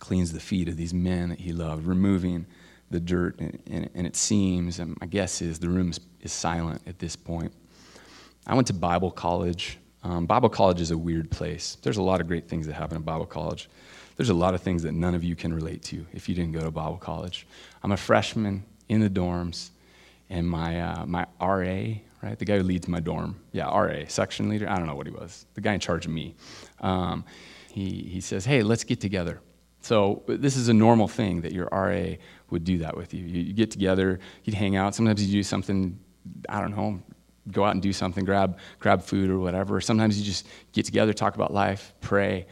cleans 0.00 0.32
the 0.32 0.40
feet 0.40 0.68
of 0.68 0.76
these 0.76 0.92
men 0.92 1.28
that 1.28 1.38
he 1.38 1.52
loved, 1.52 1.86
removing 1.86 2.46
the 2.92 3.00
dirt. 3.00 3.38
And, 3.40 3.62
and, 3.66 3.90
and 3.94 4.06
it 4.06 4.16
seems, 4.16 4.78
and 4.78 4.96
my 5.00 5.06
guess 5.06 5.42
is, 5.42 5.58
the 5.58 5.68
room 5.68 5.90
is, 5.90 6.00
is, 6.20 6.32
silent 6.32 6.82
at 6.86 6.98
this 6.98 7.16
point. 7.16 7.52
I 8.46 8.54
went 8.54 8.66
to 8.68 8.74
Bible 8.74 9.10
college. 9.10 9.78
Um, 10.02 10.26
Bible 10.26 10.48
college 10.48 10.80
is 10.80 10.90
a 10.90 10.98
weird 10.98 11.30
place. 11.30 11.76
There's 11.82 11.96
a 11.96 12.02
lot 12.02 12.20
of 12.20 12.26
great 12.26 12.48
things 12.48 12.66
that 12.66 12.74
happen 12.74 12.96
at 12.96 13.04
Bible 13.04 13.26
college. 13.26 13.68
There's 14.16 14.30
a 14.30 14.34
lot 14.34 14.54
of 14.54 14.60
things 14.60 14.82
that 14.82 14.92
none 14.92 15.14
of 15.14 15.24
you 15.24 15.34
can 15.34 15.52
relate 15.52 15.82
to 15.84 16.06
if 16.12 16.28
you 16.28 16.34
didn't 16.34 16.52
go 16.52 16.60
to 16.60 16.70
Bible 16.70 16.98
college. 16.98 17.46
I'm 17.82 17.92
a 17.92 17.96
freshman 17.96 18.64
in 18.88 19.00
the 19.00 19.10
dorms, 19.10 19.70
and 20.28 20.48
my, 20.48 20.80
uh, 20.80 21.06
my 21.06 21.26
RA, 21.40 21.94
right, 22.22 22.38
the 22.38 22.44
guy 22.44 22.58
who 22.58 22.62
leads 22.62 22.88
my 22.88 23.00
dorm, 23.00 23.40
yeah, 23.52 23.66
RA, 23.66 24.04
section 24.08 24.48
leader, 24.48 24.68
I 24.68 24.76
don't 24.76 24.86
know 24.86 24.94
what 24.94 25.06
he 25.06 25.12
was, 25.12 25.46
the 25.54 25.60
guy 25.60 25.74
in 25.74 25.80
charge 25.80 26.04
of 26.04 26.12
me, 26.12 26.34
um, 26.80 27.24
he, 27.70 28.02
he 28.02 28.20
says, 28.20 28.44
hey, 28.44 28.62
let's 28.62 28.84
get 28.84 29.00
together. 29.00 29.40
So 29.82 30.22
this 30.26 30.56
is 30.56 30.68
a 30.68 30.74
normal 30.74 31.08
thing 31.08 31.42
that 31.42 31.52
your 31.52 31.68
RA 31.72 32.14
would 32.50 32.64
do 32.64 32.78
that 32.78 32.96
with 32.96 33.12
you. 33.12 33.24
You, 33.24 33.52
get 33.52 33.70
together, 33.70 34.20
you'd 34.44 34.54
hang 34.54 34.76
out. 34.76 34.94
Sometimes 34.94 35.24
you 35.24 35.32
do 35.32 35.42
something, 35.42 35.98
I 36.48 36.60
don't 36.60 36.76
know, 36.76 37.02
go 37.50 37.64
out 37.64 37.72
and 37.72 37.82
do 37.82 37.92
something, 37.92 38.24
grab, 38.24 38.58
grab 38.78 39.02
food 39.02 39.28
or 39.28 39.38
whatever. 39.38 39.80
Sometimes 39.80 40.18
you 40.18 40.24
just 40.24 40.46
get 40.72 40.86
together, 40.86 41.12
talk 41.12 41.34
about 41.34 41.52
life, 41.52 41.92
pray. 42.00 42.46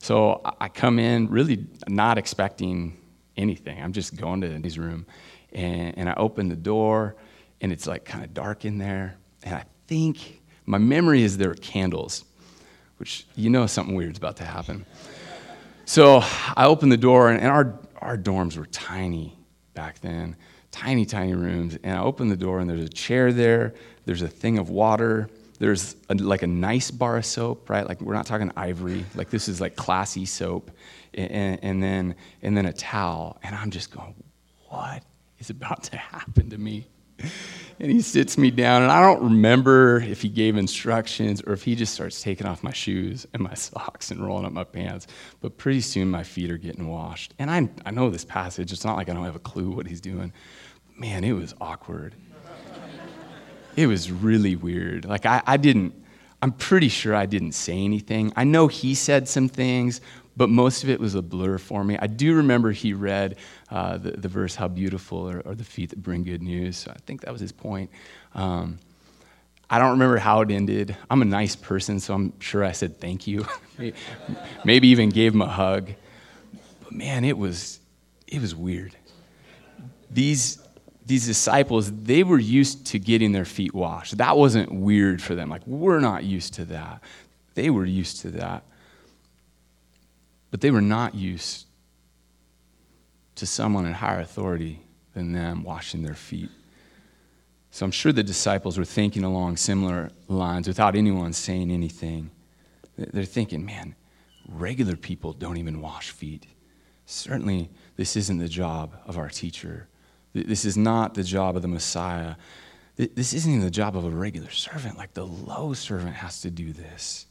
So 0.00 0.40
I 0.58 0.68
come 0.68 0.98
in 0.98 1.28
really 1.28 1.66
not 1.86 2.16
expecting 2.16 2.96
anything. 3.36 3.82
I'm 3.82 3.92
just 3.92 4.16
going 4.16 4.40
to 4.40 4.48
his 4.48 4.78
room. 4.78 5.06
And, 5.52 5.98
and 5.98 6.08
I 6.08 6.14
open 6.16 6.48
the 6.48 6.56
door, 6.56 7.16
and 7.60 7.72
it's 7.72 7.86
like 7.86 8.06
kind 8.06 8.24
of 8.24 8.32
dark 8.32 8.64
in 8.64 8.78
there. 8.78 9.18
And 9.42 9.54
I 9.54 9.64
think 9.86 10.40
my 10.64 10.78
memory 10.78 11.22
is 11.22 11.36
there 11.36 11.50
are 11.50 11.54
candles, 11.54 12.24
which 12.96 13.26
you 13.34 13.50
know 13.50 13.66
something 13.66 13.94
weird's 13.94 14.18
about 14.18 14.36
to 14.36 14.44
happen. 14.44 14.86
So 15.90 16.22
I 16.56 16.66
opened 16.66 16.92
the 16.92 16.96
door, 16.96 17.30
and, 17.30 17.40
and 17.40 17.48
our, 17.48 17.76
our 17.98 18.16
dorms 18.16 18.56
were 18.56 18.66
tiny 18.66 19.36
back 19.74 19.98
then 19.98 20.36
tiny, 20.70 21.04
tiny 21.04 21.34
rooms. 21.34 21.76
And 21.82 21.98
I 21.98 22.00
open 22.00 22.28
the 22.28 22.36
door, 22.36 22.60
and 22.60 22.70
there's 22.70 22.84
a 22.84 22.88
chair 22.88 23.32
there, 23.32 23.74
there's 24.04 24.22
a 24.22 24.28
thing 24.28 24.58
of 24.58 24.70
water, 24.70 25.28
there's 25.58 25.96
a, 26.08 26.14
like 26.14 26.44
a 26.44 26.46
nice 26.46 26.92
bar 26.92 27.16
of 27.16 27.26
soap, 27.26 27.68
right? 27.68 27.84
Like 27.84 28.00
we're 28.00 28.14
not 28.14 28.24
talking 28.24 28.52
ivory. 28.54 29.04
Like 29.16 29.30
this 29.30 29.48
is 29.48 29.60
like 29.60 29.74
classy 29.74 30.26
soap, 30.26 30.70
and, 31.12 31.58
and 31.60 31.82
then 31.82 32.14
and 32.40 32.56
then 32.56 32.66
a 32.66 32.72
towel. 32.72 33.38
And 33.42 33.56
I'm 33.56 33.72
just 33.72 33.90
going, 33.90 34.14
what 34.68 35.02
is 35.40 35.50
about 35.50 35.82
to 35.82 35.96
happen 35.96 36.50
to 36.50 36.56
me? 36.56 36.86
And 37.82 37.90
he 37.90 38.02
sits 38.02 38.36
me 38.36 38.50
down, 38.50 38.82
and 38.82 38.92
I 38.92 39.00
don't 39.00 39.22
remember 39.22 40.02
if 40.02 40.20
he 40.20 40.28
gave 40.28 40.58
instructions 40.58 41.40
or 41.40 41.54
if 41.54 41.62
he 41.62 41.74
just 41.74 41.94
starts 41.94 42.22
taking 42.22 42.46
off 42.46 42.62
my 42.62 42.74
shoes 42.74 43.26
and 43.32 43.42
my 43.42 43.54
socks 43.54 44.10
and 44.10 44.22
rolling 44.22 44.44
up 44.44 44.52
my 44.52 44.64
pants. 44.64 45.06
But 45.40 45.56
pretty 45.56 45.80
soon 45.80 46.10
my 46.10 46.22
feet 46.22 46.50
are 46.50 46.58
getting 46.58 46.88
washed. 46.88 47.32
And 47.38 47.50
I, 47.50 47.70
I 47.86 47.90
know 47.90 48.10
this 48.10 48.22
passage. 48.22 48.70
It's 48.70 48.84
not 48.84 48.98
like 48.98 49.08
I 49.08 49.14
don't 49.14 49.24
have 49.24 49.34
a 49.34 49.38
clue 49.38 49.70
what 49.70 49.86
he's 49.86 50.02
doing. 50.02 50.30
Man, 50.94 51.24
it 51.24 51.32
was 51.32 51.54
awkward 51.58 52.14
it 53.76 53.86
was 53.86 54.10
really 54.10 54.56
weird. 54.56 55.04
Like, 55.04 55.26
I, 55.26 55.42
I 55.46 55.56
didn't, 55.56 55.94
I'm 56.42 56.52
pretty 56.52 56.88
sure 56.88 57.14
I 57.14 57.26
didn't 57.26 57.52
say 57.52 57.78
anything. 57.78 58.32
I 58.36 58.44
know 58.44 58.66
he 58.68 58.94
said 58.94 59.28
some 59.28 59.48
things, 59.48 60.00
but 60.40 60.48
most 60.48 60.84
of 60.84 60.88
it 60.88 60.98
was 60.98 61.14
a 61.14 61.20
blur 61.20 61.58
for 61.58 61.84
me. 61.84 61.98
I 62.00 62.06
do 62.06 62.34
remember 62.36 62.72
he 62.72 62.94
read 62.94 63.36
uh, 63.68 63.98
the, 63.98 64.12
the 64.12 64.28
verse, 64.28 64.54
How 64.54 64.68
beautiful 64.68 65.28
are, 65.28 65.46
are, 65.46 65.54
the 65.54 65.64
feet 65.64 65.90
that 65.90 66.02
bring 66.02 66.22
good 66.22 66.40
news. 66.40 66.78
So 66.78 66.90
I 66.92 66.98
think 67.04 67.20
that 67.20 67.30
was 67.30 67.42
his 67.42 67.52
point. 67.52 67.90
Um, 68.34 68.78
I 69.68 69.78
don't 69.78 69.90
remember 69.90 70.16
how 70.16 70.40
it 70.40 70.50
ended. 70.50 70.96
I'm 71.10 71.20
a 71.20 71.26
nice 71.26 71.56
person, 71.56 72.00
so 72.00 72.14
I'm 72.14 72.40
sure 72.40 72.64
I 72.64 72.72
said 72.72 72.98
thank 72.98 73.26
you. 73.26 73.44
Maybe 74.64 74.88
even 74.88 75.10
gave 75.10 75.34
him 75.34 75.42
a 75.42 75.46
hug. 75.46 75.90
But 76.84 76.92
man, 76.92 77.26
it 77.26 77.36
was, 77.36 77.78
it 78.26 78.40
was 78.40 78.54
weird. 78.54 78.96
These, 80.10 80.58
these 81.04 81.26
disciples, 81.26 81.92
they 81.92 82.22
were 82.22 82.38
used 82.38 82.86
to 82.86 82.98
getting 82.98 83.32
their 83.32 83.44
feet 83.44 83.74
washed. 83.74 84.16
That 84.16 84.38
wasn't 84.38 84.72
weird 84.72 85.20
for 85.20 85.34
them. 85.34 85.50
Like, 85.50 85.66
we're 85.66 86.00
not 86.00 86.24
used 86.24 86.54
to 86.54 86.64
that. 86.64 87.02
They 87.52 87.68
were 87.68 87.84
used 87.84 88.22
to 88.22 88.30
that. 88.30 88.64
But 90.50 90.60
they 90.60 90.70
were 90.70 90.80
not 90.80 91.14
used 91.14 91.66
to 93.36 93.46
someone 93.46 93.86
in 93.86 93.92
higher 93.92 94.20
authority 94.20 94.80
than 95.14 95.32
them 95.32 95.62
washing 95.62 96.02
their 96.02 96.14
feet. 96.14 96.50
So 97.70 97.84
I'm 97.84 97.92
sure 97.92 98.12
the 98.12 98.22
disciples 98.22 98.76
were 98.76 98.84
thinking 98.84 99.22
along 99.22 99.56
similar 99.56 100.10
lines 100.28 100.66
without 100.66 100.96
anyone 100.96 101.32
saying 101.32 101.70
anything. 101.70 102.30
They're 102.96 103.24
thinking, 103.24 103.64
man, 103.64 103.94
regular 104.48 104.96
people 104.96 105.32
don't 105.32 105.56
even 105.56 105.80
wash 105.80 106.10
feet. 106.10 106.46
Certainly, 107.06 107.70
this 107.96 108.16
isn't 108.16 108.38
the 108.38 108.48
job 108.48 108.94
of 109.06 109.16
our 109.18 109.28
teacher 109.28 109.88
this 110.32 110.64
is 110.64 110.76
not 110.76 111.14
the 111.14 111.24
job 111.24 111.56
of 111.56 111.62
the 111.62 111.68
Messiah. 111.68 112.36
This 112.96 113.32
isn't 113.32 113.50
even 113.50 113.64
the 113.64 113.70
job 113.70 113.96
of 113.96 114.04
a 114.04 114.10
regular 114.10 114.50
servant. 114.50 114.96
Like 114.96 115.14
the 115.14 115.26
low 115.26 115.72
servant 115.72 116.14
has 116.14 116.42
to 116.42 116.50
do 116.50 116.72
this. 116.72 117.26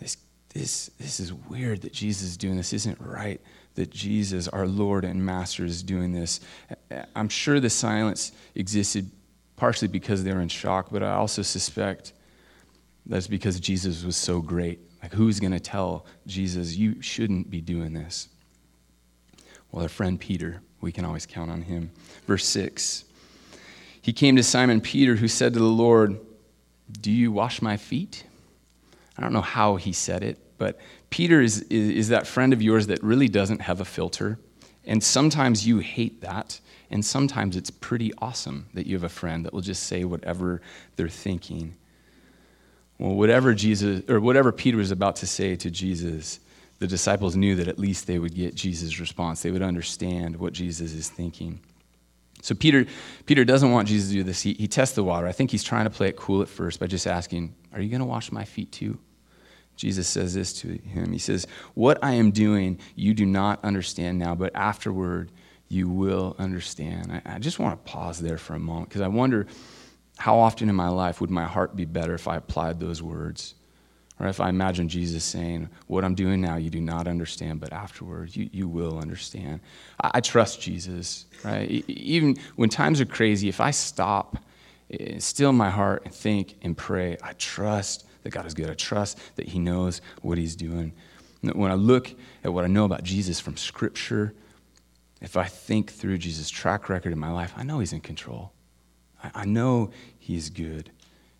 This, 0.00 0.16
this, 0.54 0.90
this 0.98 1.20
is 1.20 1.32
weird 1.32 1.82
that 1.82 1.92
Jesus 1.92 2.30
is 2.30 2.36
doing 2.36 2.56
this. 2.56 2.72
Isn't 2.72 3.00
right 3.00 3.40
that 3.74 3.90
Jesus, 3.90 4.48
our 4.48 4.66
Lord 4.66 5.04
and 5.04 5.24
Master, 5.24 5.64
is 5.64 5.82
doing 5.82 6.12
this. 6.12 6.40
I'm 7.14 7.28
sure 7.28 7.60
the 7.60 7.70
silence 7.70 8.32
existed 8.54 9.10
partially 9.56 9.88
because 9.88 10.24
they 10.24 10.32
were 10.32 10.40
in 10.40 10.48
shock, 10.48 10.88
but 10.90 11.02
I 11.02 11.12
also 11.12 11.42
suspect 11.42 12.12
that's 13.06 13.26
because 13.26 13.60
Jesus 13.60 14.04
was 14.04 14.16
so 14.16 14.40
great. 14.40 14.80
Like, 15.02 15.12
who's 15.14 15.40
going 15.40 15.52
to 15.52 15.60
tell 15.60 16.04
Jesus, 16.26 16.76
you 16.76 17.00
shouldn't 17.00 17.48
be 17.50 17.60
doing 17.60 17.92
this? 17.92 18.28
Well, 19.70 19.82
our 19.82 19.88
friend 19.88 20.18
Peter 20.18 20.60
we 20.80 20.92
can 20.92 21.04
always 21.04 21.26
count 21.26 21.50
on 21.50 21.62
him. 21.62 21.90
Verse 22.26 22.46
6 22.46 23.04
He 24.02 24.12
came 24.12 24.36
to 24.36 24.42
Simon 24.42 24.80
Peter, 24.80 25.16
who 25.16 25.28
said 25.28 25.52
to 25.54 25.58
the 25.58 25.64
Lord, 25.64 26.18
Do 27.00 27.10
you 27.10 27.32
wash 27.32 27.62
my 27.62 27.76
feet? 27.76 28.24
I 29.20 29.22
don't 29.24 29.34
know 29.34 29.42
how 29.42 29.76
he 29.76 29.92
said 29.92 30.22
it, 30.22 30.38
but 30.56 30.78
Peter 31.10 31.42
is, 31.42 31.60
is, 31.62 31.90
is 31.90 32.08
that 32.08 32.26
friend 32.26 32.54
of 32.54 32.62
yours 32.62 32.86
that 32.86 33.02
really 33.02 33.28
doesn't 33.28 33.60
have 33.60 33.82
a 33.82 33.84
filter. 33.84 34.38
And 34.86 35.04
sometimes 35.04 35.66
you 35.66 35.80
hate 35.80 36.22
that, 36.22 36.58
and 36.90 37.04
sometimes 37.04 37.54
it's 37.54 37.68
pretty 37.70 38.14
awesome 38.18 38.66
that 38.72 38.86
you 38.86 38.96
have 38.96 39.04
a 39.04 39.10
friend 39.10 39.44
that 39.44 39.52
will 39.52 39.60
just 39.60 39.82
say 39.82 40.04
whatever 40.04 40.62
they're 40.96 41.08
thinking. 41.08 41.76
Well, 42.98 43.14
whatever 43.14 43.52
Jesus 43.52 44.02
or 44.08 44.20
whatever 44.20 44.52
Peter 44.52 44.78
was 44.78 44.90
about 44.90 45.16
to 45.16 45.26
say 45.26 45.54
to 45.56 45.70
Jesus, 45.70 46.40
the 46.78 46.86
disciples 46.86 47.36
knew 47.36 47.56
that 47.56 47.68
at 47.68 47.78
least 47.78 48.06
they 48.06 48.18
would 48.18 48.34
get 48.34 48.54
Jesus' 48.54 48.98
response. 48.98 49.42
They 49.42 49.50
would 49.50 49.62
understand 49.62 50.36
what 50.36 50.54
Jesus 50.54 50.94
is 50.94 51.10
thinking. 51.10 51.60
So 52.40 52.54
Peter, 52.54 52.86
Peter 53.26 53.44
doesn't 53.44 53.70
want 53.70 53.86
Jesus 53.86 54.08
to 54.08 54.14
do 54.14 54.22
this. 54.22 54.40
He, 54.40 54.54
he 54.54 54.66
tests 54.66 54.94
the 54.94 55.04
water. 55.04 55.26
I 55.26 55.32
think 55.32 55.50
he's 55.50 55.62
trying 55.62 55.84
to 55.84 55.90
play 55.90 56.08
it 56.08 56.16
cool 56.16 56.40
at 56.40 56.48
first 56.48 56.80
by 56.80 56.86
just 56.86 57.06
asking, 57.06 57.54
Are 57.74 57.80
you 57.82 57.90
going 57.90 58.00
to 58.00 58.06
wash 58.06 58.32
my 58.32 58.44
feet 58.44 58.72
too? 58.72 58.98
Jesus 59.80 60.06
says 60.06 60.34
this 60.34 60.52
to 60.60 60.68
him. 60.68 61.10
He 61.10 61.18
says, 61.18 61.46
What 61.72 61.96
I 62.04 62.12
am 62.12 62.32
doing, 62.32 62.78
you 62.96 63.14
do 63.14 63.24
not 63.24 63.64
understand 63.64 64.18
now, 64.18 64.34
but 64.34 64.54
afterward 64.54 65.32
you 65.68 65.88
will 65.88 66.36
understand. 66.38 67.10
I, 67.10 67.36
I 67.36 67.38
just 67.38 67.58
want 67.58 67.82
to 67.82 67.90
pause 67.90 68.18
there 68.20 68.36
for 68.36 68.52
a 68.52 68.58
moment 68.58 68.90
because 68.90 69.00
I 69.00 69.08
wonder 69.08 69.46
how 70.18 70.38
often 70.38 70.68
in 70.68 70.74
my 70.74 70.88
life 70.88 71.22
would 71.22 71.30
my 71.30 71.44
heart 71.46 71.76
be 71.76 71.86
better 71.86 72.12
if 72.12 72.28
I 72.28 72.36
applied 72.36 72.78
those 72.78 73.02
words 73.02 73.54
or 74.18 74.26
if 74.26 74.38
I 74.38 74.50
imagine 74.50 74.86
Jesus 74.86 75.24
saying, 75.24 75.70
What 75.86 76.04
I'm 76.04 76.14
doing 76.14 76.42
now, 76.42 76.56
you 76.56 76.68
do 76.68 76.82
not 76.82 77.08
understand, 77.08 77.60
but 77.60 77.72
afterwards, 77.72 78.36
you, 78.36 78.50
you 78.52 78.68
will 78.68 78.98
understand. 78.98 79.60
I, 79.98 80.10
I 80.16 80.20
trust 80.20 80.60
Jesus, 80.60 81.24
right? 81.42 81.70
Even 81.88 82.36
when 82.56 82.68
times 82.68 83.00
are 83.00 83.06
crazy, 83.06 83.48
if 83.48 83.62
I 83.62 83.70
stop, 83.70 84.36
eh, 84.90 85.18
still 85.20 85.54
my 85.54 85.70
heart, 85.70 86.02
and 86.04 86.14
think 86.14 86.56
and 86.60 86.76
pray, 86.76 87.16
I 87.22 87.32
trust 87.32 88.04
that 88.22 88.30
God 88.30 88.46
is 88.46 88.54
good. 88.54 88.70
I 88.70 88.74
trust 88.74 89.18
that 89.36 89.48
He 89.48 89.58
knows 89.58 90.00
what 90.22 90.38
He's 90.38 90.56
doing. 90.56 90.92
When 91.42 91.70
I 91.70 91.74
look 91.74 92.14
at 92.44 92.52
what 92.52 92.64
I 92.64 92.68
know 92.68 92.84
about 92.84 93.02
Jesus 93.02 93.40
from 93.40 93.56
Scripture, 93.56 94.34
if 95.20 95.36
I 95.36 95.44
think 95.44 95.90
through 95.90 96.18
Jesus' 96.18 96.50
track 96.50 96.88
record 96.88 97.12
in 97.12 97.18
my 97.18 97.30
life, 97.30 97.52
I 97.56 97.62
know 97.62 97.78
He's 97.78 97.92
in 97.92 98.00
control. 98.00 98.52
I, 99.22 99.44
know 99.44 99.90
He's 100.18 100.50
good. 100.50 100.90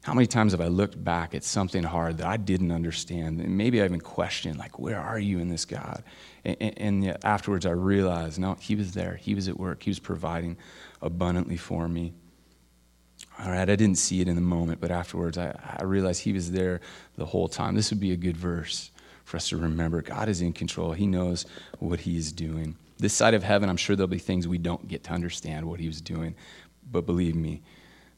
How 0.02 0.14
many 0.14 0.26
times 0.26 0.52
have 0.52 0.60
I 0.60 0.68
looked 0.68 1.02
back 1.02 1.34
at 1.34 1.44
something 1.44 1.82
hard 1.82 2.18
that 2.18 2.26
I 2.26 2.36
didn't 2.36 2.72
understand? 2.72 3.40
And 3.40 3.56
maybe 3.56 3.80
I 3.80 3.84
even 3.84 4.00
questioned, 4.00 4.58
like, 4.58 4.78
where 4.78 4.98
are 4.98 5.18
you 5.18 5.38
in 5.38 5.48
this, 5.48 5.64
God? 5.64 6.02
And, 6.44 6.56
and, 6.60 6.78
and 7.04 7.24
afterwards 7.24 7.66
I 7.66 7.70
realized, 7.70 8.38
no, 8.38 8.54
He 8.54 8.74
was 8.74 8.92
there. 8.92 9.16
He 9.16 9.34
was 9.34 9.48
at 9.48 9.58
work. 9.58 9.82
He 9.82 9.90
was 9.90 9.98
providing 9.98 10.56
abundantly 11.02 11.56
for 11.56 11.88
me. 11.88 12.14
All 13.42 13.50
right, 13.50 13.68
I 13.68 13.76
didn't 13.76 13.96
see 13.96 14.20
it 14.20 14.28
in 14.28 14.34
the 14.34 14.42
moment, 14.42 14.80
but 14.80 14.90
afterwards 14.90 15.38
I, 15.38 15.54
I 15.78 15.84
realized 15.84 16.22
He 16.22 16.32
was 16.32 16.50
there 16.50 16.80
the 17.16 17.24
whole 17.24 17.48
time. 17.48 17.74
This 17.74 17.90
would 17.90 18.00
be 18.00 18.12
a 18.12 18.16
good 18.16 18.36
verse 18.36 18.90
for 19.24 19.36
us 19.36 19.48
to 19.48 19.56
remember. 19.56 20.02
God 20.02 20.28
is 20.28 20.42
in 20.42 20.52
control, 20.52 20.92
He 20.92 21.06
knows 21.06 21.46
what 21.78 22.00
He 22.00 22.16
is 22.16 22.32
doing. 22.32 22.76
This 22.98 23.14
side 23.14 23.32
of 23.32 23.42
heaven, 23.42 23.70
I'm 23.70 23.78
sure 23.78 23.96
there'll 23.96 24.08
be 24.08 24.18
things 24.18 24.46
we 24.46 24.58
don't 24.58 24.86
get 24.88 25.04
to 25.04 25.12
understand 25.12 25.66
what 25.66 25.80
He 25.80 25.86
was 25.86 26.00
doing, 26.02 26.34
but 26.90 27.06
believe 27.06 27.34
me, 27.34 27.62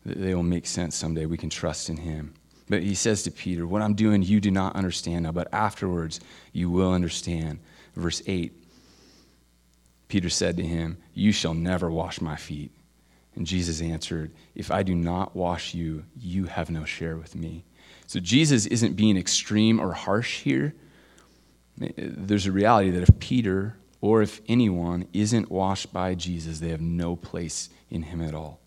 they 0.05 0.35
will 0.35 0.43
make 0.43 0.67
sense 0.67 0.97
someday. 0.97 1.27
We 1.27 1.39
can 1.39 1.51
trust 1.51 1.89
in 1.89 1.97
him. 1.97 2.35
But 2.69 2.83
he 2.83 2.95
says 2.95 3.23
to 3.25 3.31
Peter, 3.31 3.67
What 3.67 3.83
I'm 3.83 3.95
doing, 3.95 4.23
you 4.23 4.41
do 4.41 4.51
not 4.51 4.75
understand 4.75 5.25
now, 5.25 5.33
but 5.33 5.53
afterwards 5.53 6.21
you 6.53 6.71
will 6.71 6.93
understand. 6.93 7.61
Verse 7.95 8.23
8 8.27 8.53
Peter 10.09 10.29
said 10.29 10.57
to 10.57 10.63
him, 10.63 10.99
You 11.15 11.33
shall 11.33 11.55
never 11.55 11.91
wash 11.91 12.21
my 12.21 12.37
feet. 12.37 12.71
And 13.35 13.47
Jesus 13.47 13.81
answered, 13.81 14.33
If 14.55 14.71
I 14.71 14.83
do 14.83 14.95
not 14.95 15.35
wash 15.35 15.75
you, 15.75 16.05
you 16.17 16.45
have 16.45 16.71
no 16.71 16.85
share 16.85 17.17
with 17.17 17.35
me. 17.35 17.65
So 18.07 18.21
Jesus 18.21 18.67
isn't 18.67 18.95
being 18.95 19.17
extreme 19.17 19.81
or 19.81 19.93
harsh 19.93 20.41
here. 20.41 20.75
There's 21.77 22.47
a 22.47 22.53
reality 22.53 22.91
that 22.91 23.03
if 23.03 23.19
Peter 23.19 23.77
or 24.01 24.21
if 24.21 24.41
anyone 24.49 25.07
isn't 25.13 25.51
washed 25.51 25.93
by 25.93 26.15
Jesus, 26.15 26.59
they 26.59 26.69
have 26.69 26.81
no 26.81 27.17
place 27.17 27.71
in 27.91 28.03
him 28.03 28.21
at 28.21 28.35
all. 28.35 28.61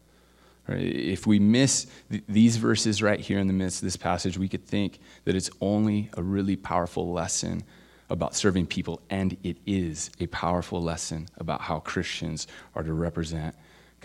If 0.67 1.27
we 1.27 1.37
miss 1.37 1.85
these 2.27 2.57
verses 2.57 3.03
right 3.03 3.19
here 3.19 3.37
in 3.37 3.45
the 3.45 3.53
midst 3.53 3.81
of 3.81 3.85
this 3.85 3.97
passage, 3.97 4.37
we 4.37 4.47
could 4.47 4.65
think 4.65 4.99
that 5.25 5.35
it's 5.35 5.51
only 5.61 6.09
a 6.17 6.23
really 6.23 6.55
powerful 6.55 7.11
lesson 7.11 7.63
about 8.09 8.35
serving 8.35 8.65
people, 8.65 9.01
and 9.09 9.37
it 9.43 9.57
is 9.65 10.09
a 10.19 10.27
powerful 10.27 10.81
lesson 10.81 11.27
about 11.37 11.61
how 11.61 11.79
Christians 11.79 12.47
are 12.73 12.83
to 12.83 12.93
represent 12.93 13.55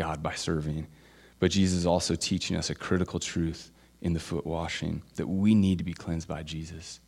God 0.00 0.22
by 0.22 0.34
serving. 0.34 0.86
But 1.38 1.50
Jesus 1.50 1.78
is 1.78 1.86
also 1.86 2.14
teaching 2.14 2.56
us 2.56 2.70
a 2.70 2.74
critical 2.74 3.20
truth 3.20 3.70
in 4.00 4.12
the 4.12 4.20
foot 4.20 4.46
washing 4.46 5.02
that 5.16 5.26
we 5.26 5.54
need 5.54 5.78
to 5.78 5.84
be 5.84 5.94
cleansed 5.94 6.28
by 6.28 6.42
Jesus. 6.42 7.00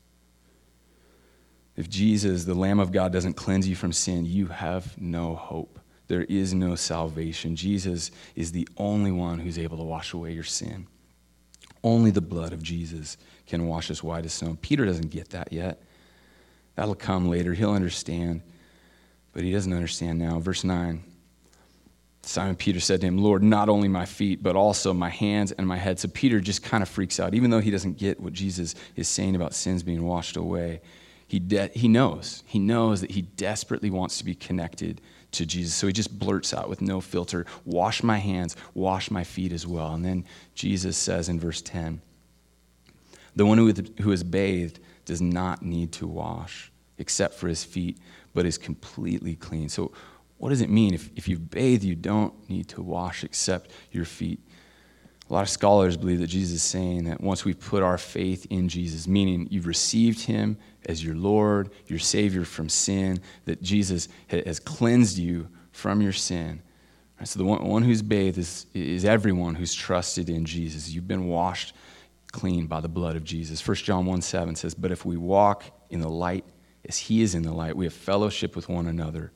If 1.76 1.88
Jesus, 1.88 2.44
the 2.44 2.54
Lamb 2.54 2.80
of 2.80 2.92
God, 2.92 3.12
doesn't 3.12 3.34
cleanse 3.34 3.66
you 3.66 3.75
from 3.75 3.92
sin, 3.92 4.26
you 4.26 4.46
have 4.46 5.00
no 5.00 5.34
hope 5.34 5.78
there 6.12 6.25
is 6.25 6.52
no 6.52 6.75
salvation. 6.75 7.56
Jesus 7.56 8.11
is 8.37 8.52
the 8.52 8.68
only 8.76 9.11
one 9.11 9.38
who's 9.38 9.58
able 9.58 9.78
to 9.78 9.82
wash 9.82 10.12
away 10.12 10.32
your 10.32 10.44
sin. 10.44 10.87
Only 11.82 12.11
the 12.11 12.20
blood 12.20 12.52
of 12.52 12.62
Jesus 12.62 13.16
can 13.46 13.66
wash 13.66 13.90
us 13.90 14.02
white 14.02 14.26
as 14.26 14.34
snow. 14.34 14.58
Peter 14.61 14.84
doesn't 14.84 15.11
get 15.11 15.30
that 15.30 15.54
yet. 15.54 15.82
That'll 16.75 16.94
come 16.94 17.30
later. 17.30 17.54
He'll 17.54 17.72
understand, 17.72 18.42
but 19.32 19.42
he 19.42 19.52
doesn't 19.52 19.72
understand 19.72 20.18
now. 20.18 20.38
Verse 20.38 20.64
9 20.64 21.02
Simon 22.25 22.55
Peter 22.55 22.79
said 22.79 23.00
to 23.00 23.07
him, 23.07 23.19
Lord, 23.19 23.43
not 23.43 23.69
only 23.69 23.88
my 23.88 24.07
feet, 24.07 24.43
but 24.43 24.55
also 24.55 24.95
my 24.95 25.09
hands 25.09 25.50
and 25.52 25.67
my 25.67 25.76
head. 25.76 25.99
So 25.99 26.09
Peter 26.09 26.41
just 26.41 26.62
kind 26.62 26.83
of 26.83 26.88
freaks 26.88 27.19
out. 27.19 27.35
Even 27.35 27.50
though 27.50 27.61
he 27.61 27.71
doesn't 27.71 27.99
get 27.99 28.21
what 28.21 28.33
Jesus 28.33 28.75
is 28.95 29.09
saying 29.09 29.35
about 29.35 29.55
sins 29.55 29.83
being 29.83 30.05
washed 30.05 30.37
away, 30.37 30.81
he, 31.26 31.41
de- 31.41 31.71
he 31.75 31.88
knows. 31.88 32.45
He 32.47 32.59
knows 32.59 33.00
that 33.00 33.11
he 33.11 33.23
desperately 33.23 33.91
wants 33.91 34.19
to 34.19 34.25
be 34.25 34.35
connected 34.35 35.00
to 35.33 35.47
Jesus. 35.47 35.75
So 35.75 35.87
he 35.88 35.93
just 35.93 36.17
blurts 36.17 36.55
out 36.55 36.69
with 36.69 36.81
no 36.81 37.00
filter, 37.00 37.45
Wash 37.64 38.02
my 38.02 38.19
hands, 38.19 38.55
wash 38.75 39.11
my 39.11 39.25
feet 39.25 39.52
as 39.52 39.67
well. 39.67 39.95
And 39.95 40.05
then 40.05 40.25
Jesus 40.55 40.97
says 40.97 41.29
in 41.29 41.41
verse 41.41 41.61
10, 41.61 42.00
The 43.35 43.47
one 43.47 43.59
who 43.59 44.12
is 44.12 44.23
bathed 44.23 44.79
does 45.05 45.21
not 45.21 45.62
need 45.62 45.91
to 45.93 46.07
wash 46.07 46.71
except 46.99 47.35
for 47.35 47.49
his 47.49 47.64
feet, 47.64 47.99
but 48.33 48.47
is 48.47 48.59
completely 48.59 49.35
clean. 49.35 49.69
So, 49.69 49.93
what 50.42 50.49
does 50.49 50.61
it 50.61 50.70
mean? 50.70 50.92
If, 50.92 51.08
if 51.14 51.28
you 51.28 51.38
bathe, 51.38 51.84
you 51.84 51.94
don't 51.94 52.34
need 52.50 52.66
to 52.70 52.82
wash 52.82 53.22
except 53.22 53.70
your 53.92 54.04
feet. 54.04 54.40
A 55.30 55.32
lot 55.32 55.42
of 55.42 55.49
scholars 55.49 55.96
believe 55.96 56.18
that 56.18 56.26
Jesus 56.26 56.56
is 56.56 56.62
saying 56.64 57.04
that 57.04 57.20
once 57.20 57.44
we 57.44 57.54
put 57.54 57.80
our 57.80 57.97
faith 57.97 58.45
in 58.50 58.69
Jesus, 58.69 59.06
meaning 59.06 59.47
you've 59.52 59.69
received 59.69 60.19
him 60.19 60.58
as 60.86 61.04
your 61.04 61.14
Lord, 61.14 61.71
your 61.86 62.00
Savior 62.00 62.45
from 62.45 62.69
sin, 62.69 63.21
that 63.45 63.62
Jesus 63.62 64.08
has 64.26 64.58
cleansed 64.58 65.17
you 65.17 65.47
from 65.71 66.02
your 66.02 66.12
sin. 66.12 66.60
Right, 67.21 67.28
so 67.28 67.38
the 67.38 67.45
one, 67.45 67.64
one 67.64 67.84
who's 67.84 68.02
bathed 68.02 68.36
is, 68.36 68.67
is 68.75 69.04
everyone 69.04 69.54
who's 69.54 69.73
trusted 69.73 70.28
in 70.28 70.45
Jesus. 70.45 70.90
You've 70.90 71.06
been 71.06 71.28
washed 71.28 71.73
clean 72.32 72.67
by 72.67 72.80
the 72.80 72.88
blood 72.88 73.14
of 73.14 73.23
Jesus. 73.23 73.64
1 73.64 73.76
John 73.76 74.06
1 74.06 74.21
7 74.21 74.56
says, 74.56 74.75
But 74.75 74.90
if 74.90 75.04
we 75.04 75.17
walk 75.17 75.62
in 75.88 76.00
the 76.00 76.10
light 76.10 76.45
as 76.84 76.99
he 76.99 77.23
is 77.23 77.36
in 77.36 77.43
the 77.43 77.52
light, 77.52 77.76
we 77.76 77.84
have 77.84 77.95
fellowship 77.95 78.56
with 78.56 78.69
one 78.69 78.88
another. 78.88 79.30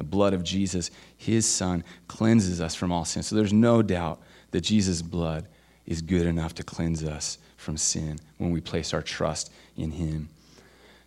The 0.00 0.04
blood 0.04 0.32
of 0.32 0.42
Jesus, 0.42 0.90
his 1.14 1.44
son, 1.44 1.84
cleanses 2.08 2.58
us 2.58 2.74
from 2.74 2.90
all 2.90 3.04
sin. 3.04 3.22
So 3.22 3.36
there's 3.36 3.52
no 3.52 3.82
doubt 3.82 4.18
that 4.50 4.62
Jesus' 4.62 5.02
blood 5.02 5.46
is 5.84 6.00
good 6.00 6.24
enough 6.26 6.54
to 6.54 6.62
cleanse 6.62 7.04
us 7.04 7.36
from 7.58 7.76
sin 7.76 8.18
when 8.38 8.50
we 8.50 8.62
place 8.62 8.94
our 8.94 9.02
trust 9.02 9.52
in 9.76 9.90
him. 9.90 10.30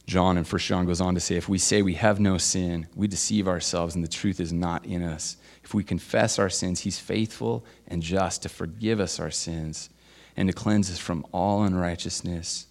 John 0.05 0.37
in 0.37 0.43
1 0.43 0.59
John 0.59 0.85
goes 0.85 1.01
on 1.01 1.15
to 1.15 1.19
say, 1.19 1.37
If 1.37 1.49
we 1.49 1.57
say 1.57 1.81
we 1.81 1.95
have 1.95 2.19
no 2.19 2.37
sin, 2.37 2.85
we 2.95 3.07
deceive 3.07 3.47
ourselves 3.47 3.95
and 3.95 4.03
the 4.03 4.07
truth 4.07 4.39
is 4.39 4.53
not 4.53 4.85
in 4.85 5.01
us. 5.01 5.37
If 5.63 5.73
we 5.73 5.83
confess 5.83 6.37
our 6.37 6.51
sins, 6.51 6.81
he's 6.81 6.99
faithful 6.99 7.65
and 7.87 8.03
just 8.03 8.43
to 8.43 8.49
forgive 8.49 8.99
us 8.99 9.19
our 9.19 9.31
sins 9.31 9.89
and 10.37 10.49
to 10.49 10.53
cleanse 10.53 10.91
us 10.91 10.99
from 10.99 11.25
all 11.31 11.63
unrighteousness. 11.63 12.67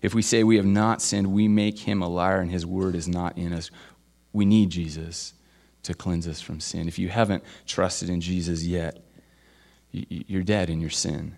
If 0.00 0.14
we 0.14 0.22
say 0.22 0.44
we 0.44 0.58
have 0.58 0.64
not 0.64 1.02
sinned, 1.02 1.32
we 1.32 1.48
make 1.48 1.80
him 1.80 2.02
a 2.02 2.08
liar 2.08 2.38
and 2.38 2.52
his 2.52 2.64
word 2.64 2.94
is 2.94 3.08
not 3.08 3.36
in 3.36 3.52
us. 3.52 3.72
We 4.32 4.44
need 4.44 4.70
Jesus 4.70 5.32
to 5.86 5.94
cleanse 5.94 6.28
us 6.28 6.40
from 6.40 6.60
sin. 6.60 6.88
If 6.88 6.98
you 6.98 7.08
haven't 7.08 7.42
trusted 7.66 8.10
in 8.10 8.20
Jesus 8.20 8.64
yet, 8.64 9.02
you're 9.92 10.42
dead 10.42 10.68
in 10.68 10.80
your 10.80 10.90
sin. 10.90 11.36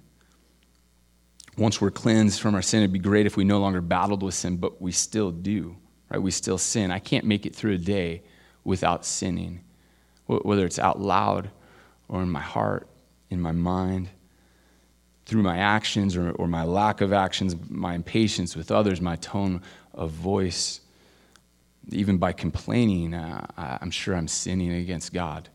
Once 1.56 1.80
we're 1.80 1.90
cleansed 1.90 2.40
from 2.40 2.54
our 2.54 2.62
sin, 2.62 2.80
it'd 2.80 2.92
be 2.92 2.98
great 2.98 3.26
if 3.26 3.36
we 3.36 3.44
no 3.44 3.58
longer 3.58 3.80
battled 3.80 4.22
with 4.22 4.34
sin, 4.34 4.56
but 4.56 4.80
we 4.80 4.92
still 4.92 5.30
do, 5.30 5.76
right? 6.08 6.20
We 6.20 6.30
still 6.30 6.58
sin. 6.58 6.90
I 6.90 6.98
can't 6.98 7.24
make 7.24 7.46
it 7.46 7.54
through 7.54 7.74
a 7.74 7.78
day 7.78 8.22
without 8.64 9.04
sinning, 9.04 9.64
whether 10.26 10.64
it's 10.64 10.78
out 10.78 11.00
loud 11.00 11.50
or 12.08 12.22
in 12.22 12.30
my 12.30 12.40
heart, 12.40 12.88
in 13.30 13.40
my 13.40 13.52
mind, 13.52 14.08
through 15.26 15.42
my 15.42 15.58
actions 15.58 16.16
or, 16.16 16.30
or 16.32 16.48
my 16.48 16.64
lack 16.64 17.02
of 17.02 17.12
actions, 17.12 17.54
my 17.68 17.94
impatience 17.94 18.56
with 18.56 18.70
others, 18.70 19.00
my 19.00 19.16
tone 19.16 19.60
of 19.92 20.10
voice. 20.10 20.80
Even 21.90 22.18
by 22.18 22.32
complaining, 22.32 23.14
uh, 23.14 23.78
I'm 23.80 23.90
sure 23.90 24.14
I'm 24.14 24.28
sinning 24.28 24.72
against 24.72 25.12
God 25.12 25.48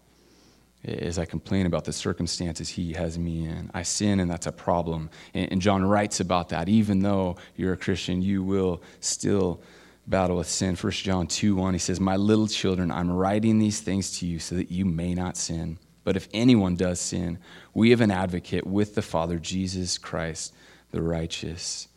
as 0.86 1.18
I 1.18 1.26
complain 1.26 1.66
about 1.66 1.86
the 1.86 1.94
circumstances 1.94 2.68
he 2.70 2.94
has 2.94 3.18
me 3.18 3.46
in. 3.46 3.72
I 3.74 3.84
sin, 3.84 4.20
and 4.20 4.30
that's 4.30 4.48
a 4.48 4.52
problem. 4.52 5.10
And, 5.34 5.62
John 5.62 5.86
writes 5.86 6.20
about 6.20 6.50
that. 6.50 6.68
Even 6.68 7.00
though 7.00 7.38
you're 7.56 7.74
a 7.74 7.78
Christian, 7.78 8.22
you 8.22 8.44
will 8.44 8.82
still 9.00 9.62
battle 10.08 10.38
with 10.38 10.50
sin. 10.50 10.76
1 10.76 10.92
John 10.92 11.28
2 11.28 11.56
1, 11.56 11.74
he 11.74 11.80
says, 11.80 12.00
My 12.00 12.18
little 12.18 12.48
children, 12.48 12.92
I'm 12.92 13.10
writing 13.10 13.60
these 13.60 13.80
things 13.80 14.20
to 14.20 14.26
you 14.26 14.40
so 14.40 14.56
that 14.56 14.72
you 14.72 14.86
may 14.86 15.14
not 15.14 15.38
sin. 15.38 15.78
But 16.04 16.18
if 16.18 16.28
anyone 16.34 16.76
does 16.76 17.00
sin, 17.00 17.40
we 17.74 17.92
have 17.92 18.02
an 18.02 18.12
advocate 18.12 18.68
with 18.68 18.96
the 18.96 19.02
Father, 19.02 19.40
Jesus 19.40 19.98
Christ, 19.98 20.54
the 20.92 21.02
righteous. 21.02 21.88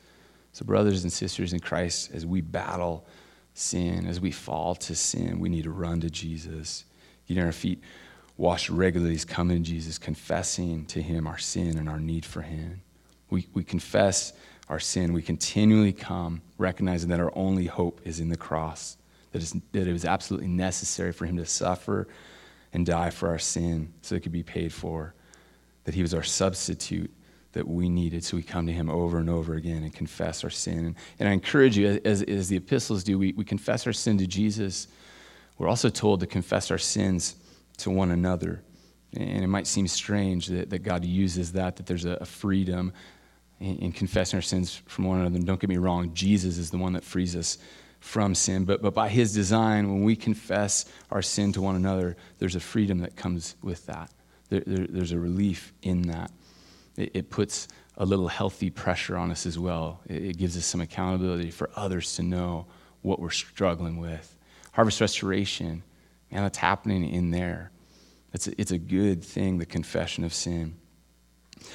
So, 0.53 0.64
brothers 0.64 1.03
and 1.03 1.12
sisters 1.12 1.53
in 1.53 1.59
Christ, 1.59 2.12
as 2.14 2.25
we 2.25 2.40
battle 2.40 3.05
sin, 3.58 4.06
as 4.06 4.20
we 4.20 4.30
fall 4.30 4.74
to 4.74 4.94
sin, 4.94 5.38
we 5.40 5.48
need 5.48 5.64
to 5.64 5.70
run 5.70 6.00
to 6.00 6.10
Jesus, 6.10 6.84
get 7.26 7.38
on 7.38 7.46
our 7.46 7.52
feet 7.52 7.82
washed 8.36 8.68
regularly 8.68 9.14
is 9.14 9.24
coming 9.24 9.62
to 9.62 9.70
Jesus, 9.70 9.98
confessing 9.98 10.84
to 10.86 11.00
Him 11.00 11.26
our 11.26 11.38
sin 11.38 11.78
and 11.78 11.88
our 11.88 12.00
need 12.00 12.24
for 12.24 12.42
Him. 12.42 12.82
We, 13.30 13.48
we 13.54 13.64
confess 13.64 14.32
our 14.68 14.78
sin. 14.78 15.12
We 15.12 15.22
continually 15.22 15.92
come, 15.92 16.42
recognizing 16.58 17.08
that 17.10 17.20
our 17.20 17.32
only 17.36 17.66
hope 17.66 18.00
is 18.04 18.20
in 18.20 18.28
the 18.28 18.36
cross, 18.36 18.96
that, 19.32 19.40
that 19.72 19.86
it 19.86 19.92
was 19.92 20.04
absolutely 20.04 20.48
necessary 20.48 21.12
for 21.12 21.24
Him 21.24 21.36
to 21.38 21.46
suffer 21.46 22.08
and 22.72 22.84
die 22.84 23.10
for 23.10 23.28
our 23.28 23.38
sin 23.38 23.92
so 24.02 24.14
it 24.14 24.22
could 24.22 24.32
be 24.32 24.42
paid 24.42 24.72
for, 24.72 25.14
that 25.84 25.94
He 25.94 26.02
was 26.02 26.12
our 26.12 26.22
substitute 26.22 27.10
that 27.56 27.66
we 27.66 27.88
needed. 27.88 28.22
So 28.22 28.36
we 28.36 28.42
come 28.42 28.66
to 28.66 28.72
Him 28.72 28.90
over 28.90 29.18
and 29.18 29.30
over 29.30 29.54
again 29.54 29.82
and 29.82 29.92
confess 29.92 30.44
our 30.44 30.50
sin. 30.50 30.94
And, 31.18 31.28
I 31.28 31.32
encourage 31.32 31.76
you, 31.76 32.00
as, 32.04 32.22
as 32.22 32.48
the 32.48 32.56
epistles 32.56 33.02
do, 33.02 33.18
we, 33.18 33.32
we 33.32 33.44
confess 33.44 33.86
our 33.86 33.94
sin 33.94 34.18
to 34.18 34.26
Jesus. 34.26 34.88
We're 35.56 35.68
also 35.68 35.88
told 35.88 36.20
to 36.20 36.26
confess 36.26 36.70
our 36.70 36.78
sins 36.78 37.36
to 37.78 37.90
one 37.90 38.10
another. 38.10 38.62
And 39.16 39.42
it 39.42 39.46
might 39.46 39.66
seem 39.66 39.88
strange 39.88 40.48
that, 40.48 40.68
that 40.68 40.80
God 40.80 41.02
uses 41.04 41.52
that, 41.52 41.76
that 41.76 41.86
there's 41.86 42.04
a, 42.04 42.18
a 42.20 42.26
freedom 42.26 42.92
in, 43.58 43.78
in, 43.78 43.92
confessing 43.92 44.36
our 44.36 44.42
sins 44.42 44.82
from 44.86 45.06
one 45.06 45.20
another. 45.20 45.36
And 45.36 45.46
don't 45.46 45.58
get 45.58 45.70
me 45.70 45.78
wrong, 45.78 46.12
Jesus 46.12 46.58
is 46.58 46.70
the 46.70 46.78
one 46.78 46.92
that 46.92 47.04
frees 47.04 47.34
us 47.34 47.56
from 48.00 48.34
sin. 48.34 48.66
But, 48.66 48.82
but 48.82 48.92
by 48.92 49.08
his 49.08 49.32
design, 49.32 49.90
when 49.90 50.02
we 50.02 50.14
confess 50.14 50.84
our 51.10 51.22
sin 51.22 51.52
to 51.54 51.62
one 51.62 51.76
another, 51.76 52.18
there's 52.38 52.54
a 52.54 52.60
freedom 52.60 52.98
that 52.98 53.16
comes 53.16 53.56
with 53.62 53.86
that. 53.86 54.10
There, 54.50 54.62
there, 54.66 54.86
there's 54.86 55.12
a 55.12 55.18
relief 55.18 55.72
in 55.82 56.02
that. 56.02 56.30
It, 56.96 57.11
it 57.14 57.30
puts 57.30 57.68
a 57.96 58.04
little 58.04 58.28
healthy 58.28 58.70
pressure 58.70 59.16
on 59.16 59.30
us 59.30 59.46
as 59.46 59.59
well. 59.59 60.00
It, 60.06 60.24
it 60.24 60.37
gives 60.37 60.56
us 60.56 60.66
some 60.66 60.80
accountability 60.80 61.50
for 61.50 61.70
others 61.76 62.16
to 62.16 62.22
know 62.22 62.66
what 63.02 63.20
we're 63.20 63.30
struggling 63.30 63.98
with. 63.98 64.37
Harvest 64.72 65.00
Restoration, 65.00 65.82
man, 66.30 66.42
that's 66.42 66.59
happening 66.59 67.09
in 67.09 67.30
there. 67.30 67.70
It's 68.32 68.48
a, 68.48 68.61
it's 68.61 68.72
a 68.72 68.78
good 68.78 69.24
thing, 69.24 69.59
the 69.59 69.66
confession 69.66 70.24
of 70.24 70.35
sin. 70.35 70.76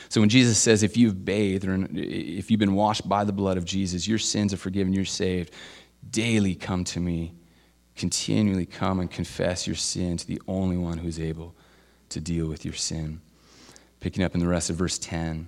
So 0.09 0.21
when 0.21 0.29
Jesus 0.29 0.59
says, 0.59 0.83
if 0.83 0.95
you've 0.95 1.25
bathed 1.25 1.65
or 1.65 1.87
if 1.93 2.51
you've 2.51 2.59
been 2.59 2.75
washed 2.75 3.07
by 3.09 3.23
the 3.23 3.33
blood 3.33 3.57
of 3.57 3.65
Jesus, 3.65 4.07
your 4.07 4.19
sins 4.19 4.53
are 4.53 4.57
forgiven, 4.57 4.93
you're 4.93 5.05
saved, 5.05 5.53
daily 6.09 6.53
come 6.53 6.83
to 6.85 6.99
me. 6.99 7.33
Continually 7.95 8.65
come 8.65 8.99
and 8.99 9.11
confess 9.11 9.67
your 9.67 9.75
sin 9.75 10.17
to 10.17 10.25
the 10.25 10.41
only 10.47 10.77
one 10.77 10.97
who's 10.97 11.19
able 11.19 11.55
to 12.09 12.19
deal 12.19 12.47
with 12.47 12.63
your 12.63 12.73
sin. 12.73 13.21
Picking 14.01 14.23
up 14.23 14.33
in 14.33 14.41
the 14.41 14.47
rest 14.47 14.69
of 14.69 14.75
verse 14.75 14.97
10, 14.97 15.47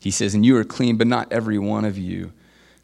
he 0.00 0.10
says, 0.10 0.34
And 0.34 0.44
you 0.44 0.56
are 0.56 0.64
clean, 0.64 0.96
but 0.96 1.06
not 1.06 1.32
every 1.32 1.58
one 1.58 1.84
of 1.84 1.96
you 1.96 2.32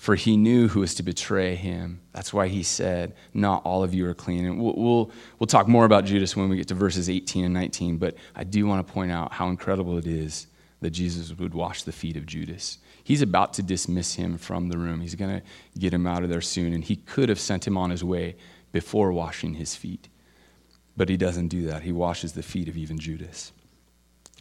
for 0.04 0.16
he 0.16 0.36
knew 0.36 0.68
who 0.68 0.80
was 0.80 0.94
to 0.94 1.02
betray 1.02 1.54
him. 1.54 1.98
That's 2.12 2.30
why 2.30 2.48
he 2.48 2.62
said, 2.62 3.14
Not 3.32 3.64
all 3.64 3.82
of 3.82 3.94
you 3.94 4.06
are 4.06 4.12
clean. 4.12 4.44
And 4.44 4.60
we'll, 4.60 4.74
we'll, 4.76 5.10
we'll, 5.38 5.46
talk 5.46 5.66
more 5.66 5.86
about 5.86 6.04
Judas 6.04 6.36
when 6.36 6.50
we 6.50 6.58
get 6.58 6.68
to 6.68 6.74
verses 6.74 7.08
18 7.08 7.46
and 7.46 7.54
19, 7.54 7.96
but 7.96 8.14
I 8.36 8.44
do 8.44 8.66
want 8.66 8.86
to 8.86 8.92
point 8.92 9.10
out 9.10 9.32
how 9.32 9.48
incredible 9.48 9.96
it 9.96 10.06
is 10.06 10.46
that 10.82 10.90
Jesus 10.90 11.32
would 11.38 11.54
wash 11.54 11.84
the 11.84 11.90
feet 11.90 12.18
of 12.18 12.26
Judas. 12.26 12.76
He's 13.02 13.22
about 13.22 13.54
to 13.54 13.62
dismiss 13.62 14.14
him 14.14 14.36
from 14.36 14.68
the 14.68 14.76
room, 14.76 15.00
he's 15.00 15.14
going 15.14 15.40
to 15.40 15.80
get 15.80 15.94
him 15.94 16.06
out 16.06 16.22
of 16.22 16.28
there 16.28 16.42
soon, 16.42 16.74
and 16.74 16.84
he 16.84 16.96
could 16.96 17.30
have 17.30 17.40
sent 17.40 17.66
him 17.66 17.78
on 17.78 17.88
his 17.88 18.04
way 18.04 18.36
before 18.72 19.10
washing 19.10 19.54
his 19.54 19.74
feet. 19.74 20.08
But 20.98 21.08
he 21.08 21.16
doesn't 21.16 21.48
do 21.48 21.66
that. 21.68 21.82
He 21.82 21.92
washes 21.92 22.34
the 22.34 22.42
feet 22.42 22.68
of 22.68 22.76
even 22.76 22.98
Judas. 22.98 23.52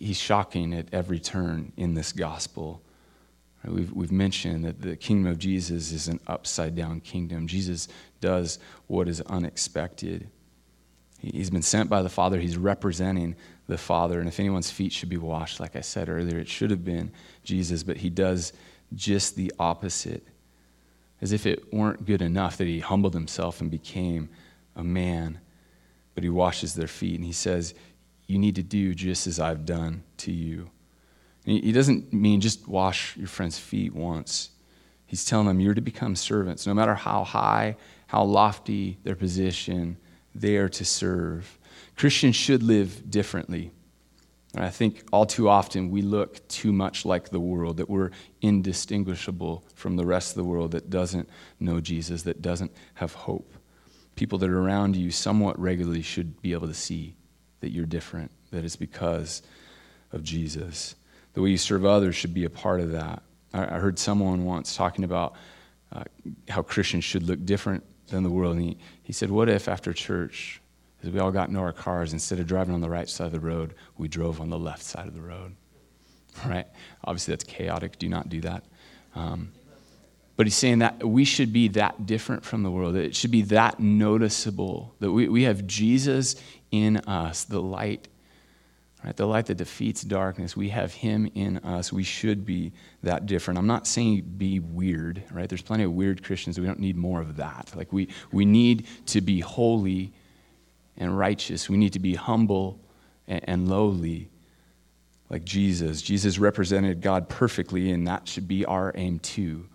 he's 0.00 0.18
shocking 0.18 0.74
at 0.74 0.86
every 0.92 1.18
turn 1.18 1.72
in 1.76 1.94
this 1.94 2.12
gospel. 2.12 2.82
We've, 3.66 3.92
we've 3.92 4.12
mentioned 4.12 4.64
that 4.64 4.82
the 4.82 4.96
kingdom 4.96 5.30
of 5.30 5.38
Jesus 5.38 5.90
is 5.90 6.08
an 6.08 6.20
upside 6.26 6.74
down 6.74 7.00
kingdom. 7.00 7.46
Jesus 7.46 7.88
does 8.20 8.58
what 8.88 9.08
is 9.08 9.20
unexpected. 9.22 10.28
He's 11.18 11.50
been 11.50 11.62
sent 11.62 11.88
by 11.88 12.02
the 12.02 12.10
Father, 12.10 12.38
he's 12.38 12.58
representing 12.58 13.36
the 13.66 13.78
Father. 13.78 14.20
And 14.20 14.28
if 14.28 14.38
anyone's 14.38 14.70
feet 14.70 14.92
should 14.92 15.08
be 15.08 15.16
washed, 15.16 15.60
like 15.60 15.76
I 15.76 15.80
said 15.80 16.08
earlier, 16.08 16.38
it 16.38 16.48
should 16.48 16.70
have 16.70 16.84
been 16.84 17.10
Jesus, 17.42 17.82
but 17.82 17.96
he 17.96 18.10
does 18.10 18.52
just 18.94 19.36
the 19.36 19.52
opposite. 19.58 20.26
As 21.22 21.32
if 21.32 21.46
it 21.46 21.72
weren't 21.72 22.04
good 22.04 22.20
enough 22.20 22.58
that 22.58 22.66
he 22.66 22.80
humbled 22.80 23.14
himself 23.14 23.62
and 23.62 23.70
became 23.70 24.28
a 24.76 24.84
man, 24.84 25.40
but 26.14 26.22
he 26.22 26.28
washes 26.28 26.74
their 26.74 26.88
feet. 26.88 27.14
And 27.14 27.24
he 27.24 27.32
says, 27.32 27.74
You 28.26 28.38
need 28.38 28.54
to 28.56 28.62
do 28.62 28.94
just 28.94 29.26
as 29.26 29.38
I've 29.38 29.66
done 29.66 30.02
to 30.18 30.32
you. 30.32 30.70
He 31.44 31.72
doesn't 31.72 32.12
mean 32.12 32.40
just 32.40 32.66
wash 32.66 33.16
your 33.16 33.26
friend's 33.26 33.58
feet 33.58 33.94
once. 33.94 34.50
He's 35.06 35.26
telling 35.26 35.46
them 35.46 35.60
you're 35.60 35.74
to 35.74 35.82
become 35.82 36.16
servants. 36.16 36.66
No 36.66 36.72
matter 36.72 36.94
how 36.94 37.22
high, 37.22 37.76
how 38.06 38.24
lofty 38.24 38.98
their 39.04 39.14
position, 39.14 39.98
they 40.34 40.56
are 40.56 40.70
to 40.70 40.84
serve. 40.84 41.58
Christians 41.96 42.34
should 42.34 42.62
live 42.62 43.10
differently. 43.10 43.70
And 44.54 44.64
I 44.64 44.70
think 44.70 45.04
all 45.12 45.26
too 45.26 45.48
often 45.48 45.90
we 45.90 46.00
look 46.00 46.46
too 46.48 46.72
much 46.72 47.04
like 47.04 47.28
the 47.28 47.40
world, 47.40 47.76
that 47.76 47.90
we're 47.90 48.10
indistinguishable 48.40 49.64
from 49.74 49.96
the 49.96 50.06
rest 50.06 50.30
of 50.30 50.36
the 50.36 50.44
world 50.44 50.70
that 50.70 50.88
doesn't 50.88 51.28
know 51.60 51.80
Jesus, 51.80 52.22
that 52.22 52.40
doesn't 52.40 52.72
have 52.94 53.12
hope. 53.12 53.52
People 54.14 54.38
that 54.38 54.48
are 54.48 54.60
around 54.60 54.96
you 54.96 55.10
somewhat 55.10 55.58
regularly 55.58 56.02
should 56.02 56.40
be 56.40 56.52
able 56.52 56.68
to 56.68 56.74
see 56.74 57.16
that 57.60 57.70
you're 57.70 57.86
different, 57.86 58.30
that 58.50 58.64
it's 58.64 58.76
because 58.76 59.42
of 60.12 60.22
Jesus 60.22 60.94
the 61.34 61.42
way 61.42 61.50
you 61.50 61.58
serve 61.58 61.84
others 61.84 62.16
should 62.16 62.32
be 62.32 62.44
a 62.44 62.50
part 62.50 62.80
of 62.80 62.92
that. 62.92 63.22
I, 63.52 63.62
I 63.64 63.78
heard 63.78 63.98
someone 63.98 64.44
once 64.44 64.74
talking 64.74 65.04
about 65.04 65.34
uh, 65.92 66.04
how 66.48 66.62
Christians 66.62 67.04
should 67.04 67.24
look 67.24 67.44
different 67.44 67.84
than 68.08 68.22
the 68.22 68.30
world. 68.30 68.56
And 68.56 68.64
he, 68.64 68.78
he 69.02 69.12
said, 69.12 69.30
What 69.30 69.48
if 69.48 69.68
after 69.68 69.92
church, 69.92 70.60
as 71.02 71.10
we 71.10 71.18
all 71.18 71.32
got 71.32 71.48
into 71.48 71.60
our 71.60 71.72
cars, 71.72 72.12
instead 72.12 72.38
of 72.38 72.46
driving 72.46 72.74
on 72.74 72.80
the 72.80 72.88
right 72.88 73.08
side 73.08 73.26
of 73.26 73.32
the 73.32 73.40
road, 73.40 73.74
we 73.98 74.08
drove 74.08 74.40
on 74.40 74.48
the 74.48 74.58
left 74.58 74.82
side 74.82 75.06
of 75.06 75.14
the 75.14 75.22
road? 75.22 75.54
Right? 76.44 76.66
Obviously, 77.04 77.30
that's 77.30 77.44
chaotic. 77.44 77.96
Do 77.96 78.08
not 78.08 78.28
do 78.28 78.40
that. 78.40 78.64
Um, 79.14 79.52
but 80.36 80.46
he's 80.46 80.56
saying 80.56 80.80
that 80.80 81.06
we 81.06 81.24
should 81.24 81.52
be 81.52 81.68
that 81.68 82.06
different 82.06 82.44
from 82.44 82.64
the 82.64 82.72
world. 82.72 82.96
It 82.96 83.14
should 83.14 83.30
be 83.30 83.42
that 83.42 83.78
noticeable. 83.78 84.96
That 84.98 85.12
we, 85.12 85.28
we 85.28 85.44
have 85.44 85.64
Jesus 85.68 86.34
in 86.82 86.98
us, 86.98 87.44
the 87.44 87.60
light 87.60 88.08
Right? 89.04 89.14
The 89.14 89.26
light 89.26 89.46
that 89.46 89.56
defeats 89.56 90.02
darkness, 90.02 90.56
we 90.56 90.70
have 90.70 90.94
him 90.94 91.30
in 91.34 91.58
us. 91.58 91.92
We 91.92 92.04
should 92.04 92.46
be 92.46 92.72
that 93.02 93.26
different. 93.26 93.58
I'm 93.58 93.66
not 93.66 93.86
saying 93.86 94.22
be 94.38 94.60
weird, 94.60 95.22
right? 95.30 95.46
There's 95.46 95.60
plenty 95.60 95.84
of 95.84 95.92
weird 95.92 96.24
Christians. 96.24 96.58
We 96.58 96.64
don't 96.64 96.78
need 96.78 96.96
more 96.96 97.20
of 97.20 97.36
that. 97.36 97.70
Like 97.76 97.92
we, 97.92 98.08
we 98.32 98.46
need 98.46 98.86
to 99.06 99.20
be 99.20 99.40
holy 99.40 100.14
and 100.96 101.18
righteous. 101.18 101.68
We 101.68 101.76
need 101.76 101.92
to 101.92 101.98
be 101.98 102.14
humble 102.14 102.80
and, 103.28 103.44
and 103.44 103.68
lowly 103.68 104.30
like 105.28 105.44
Jesus. 105.44 106.00
Jesus 106.00 106.38
represented 106.38 107.02
God 107.02 107.28
perfectly, 107.28 107.90
and 107.90 108.06
that 108.06 108.26
should 108.26 108.48
be 108.48 108.64
our 108.64 108.90
aim 108.94 109.18
too. 109.18 109.66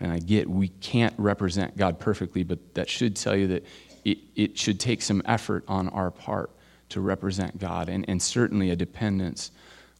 And 0.00 0.10
I 0.10 0.18
get 0.18 0.50
we 0.50 0.68
can't 0.68 1.14
represent 1.18 1.76
God 1.76 2.00
perfectly, 2.00 2.42
but 2.42 2.74
that 2.74 2.88
should 2.88 3.14
tell 3.14 3.36
you 3.36 3.46
that 3.48 3.64
it, 4.04 4.18
it 4.36 4.58
should 4.58 4.80
take 4.80 5.02
some 5.02 5.22
effort 5.24 5.64
on 5.68 5.88
our 5.88 6.10
part 6.10 6.50
to 6.90 7.00
represent 7.00 7.58
God, 7.58 7.88
and, 7.88 8.04
and 8.08 8.20
certainly 8.20 8.70
a 8.70 8.76
dependence 8.76 9.50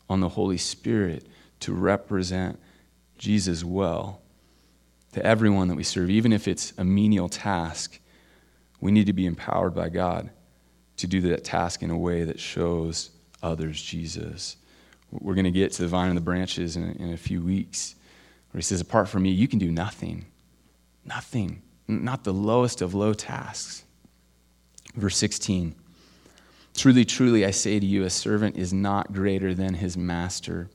on 0.09 0.21
the 0.21 0.29
Holy 0.29 0.59
Spirit 0.59 1.27
to 1.61 1.73
represent 1.73 2.59
Jesus 3.17 3.63
well 3.63 4.21
to 5.13 5.25
everyone 5.25 5.69
that 5.69 5.77
we 5.77 5.83
serve, 5.83 6.11
even 6.11 6.33
if 6.33 6.49
it's 6.49 6.73
a 6.79 6.85
menial 6.85 7.29
task. 7.29 7.99
We 8.81 8.91
need 8.91 9.07
to 9.07 9.13
be 9.13 9.27
empowered 9.27 9.75
by 9.75 9.89
God 9.89 10.31
to 10.97 11.07
do 11.07 11.21
that 11.23 11.45
task 11.45 11.83
in 11.83 11.91
a 11.91 11.99
way 11.99 12.25
that 12.25 12.41
shows 12.41 13.11
others 13.43 13.81
Jesus. 13.81 14.57
We're 15.11 15.35
going 15.35 15.45
to 15.45 15.51
get 15.51 15.73
to 15.73 15.83
the 15.83 15.89
vine 15.89 16.09
and 16.09 16.17
the 16.17 16.23
branches 16.23 16.77
in, 16.77 16.93
in 16.93 17.13
a 17.13 17.17
few 17.17 17.43
weeks, 17.43 17.95
where 18.51 18.59
he 18.59 18.63
says, 18.63 18.81
Apart 18.81 19.09
from 19.09 19.23
me, 19.23 19.31
you 19.31 19.49
can 19.49 19.59
do 19.59 19.71
nothing. 19.71 20.27
Nothing. 21.05 21.63
Not 21.89 22.25
the 22.25 22.33
lowest 22.33 22.83
of 22.83 22.95
low 22.95 23.13
tasks. 23.13 23.85
Verse 24.95 25.17
16. 25.17 25.75
Truly, 26.75 27.05
truly, 27.05 27.45
I 27.45 27.51
say 27.51 27.81
to 27.81 27.87
you, 27.87 28.05
a 28.05 28.11
servant 28.11 28.57
is 28.57 28.73
not 28.73 29.13
greater 29.13 29.55
than 29.55 29.75
his 29.75 29.97
master, 29.97 30.71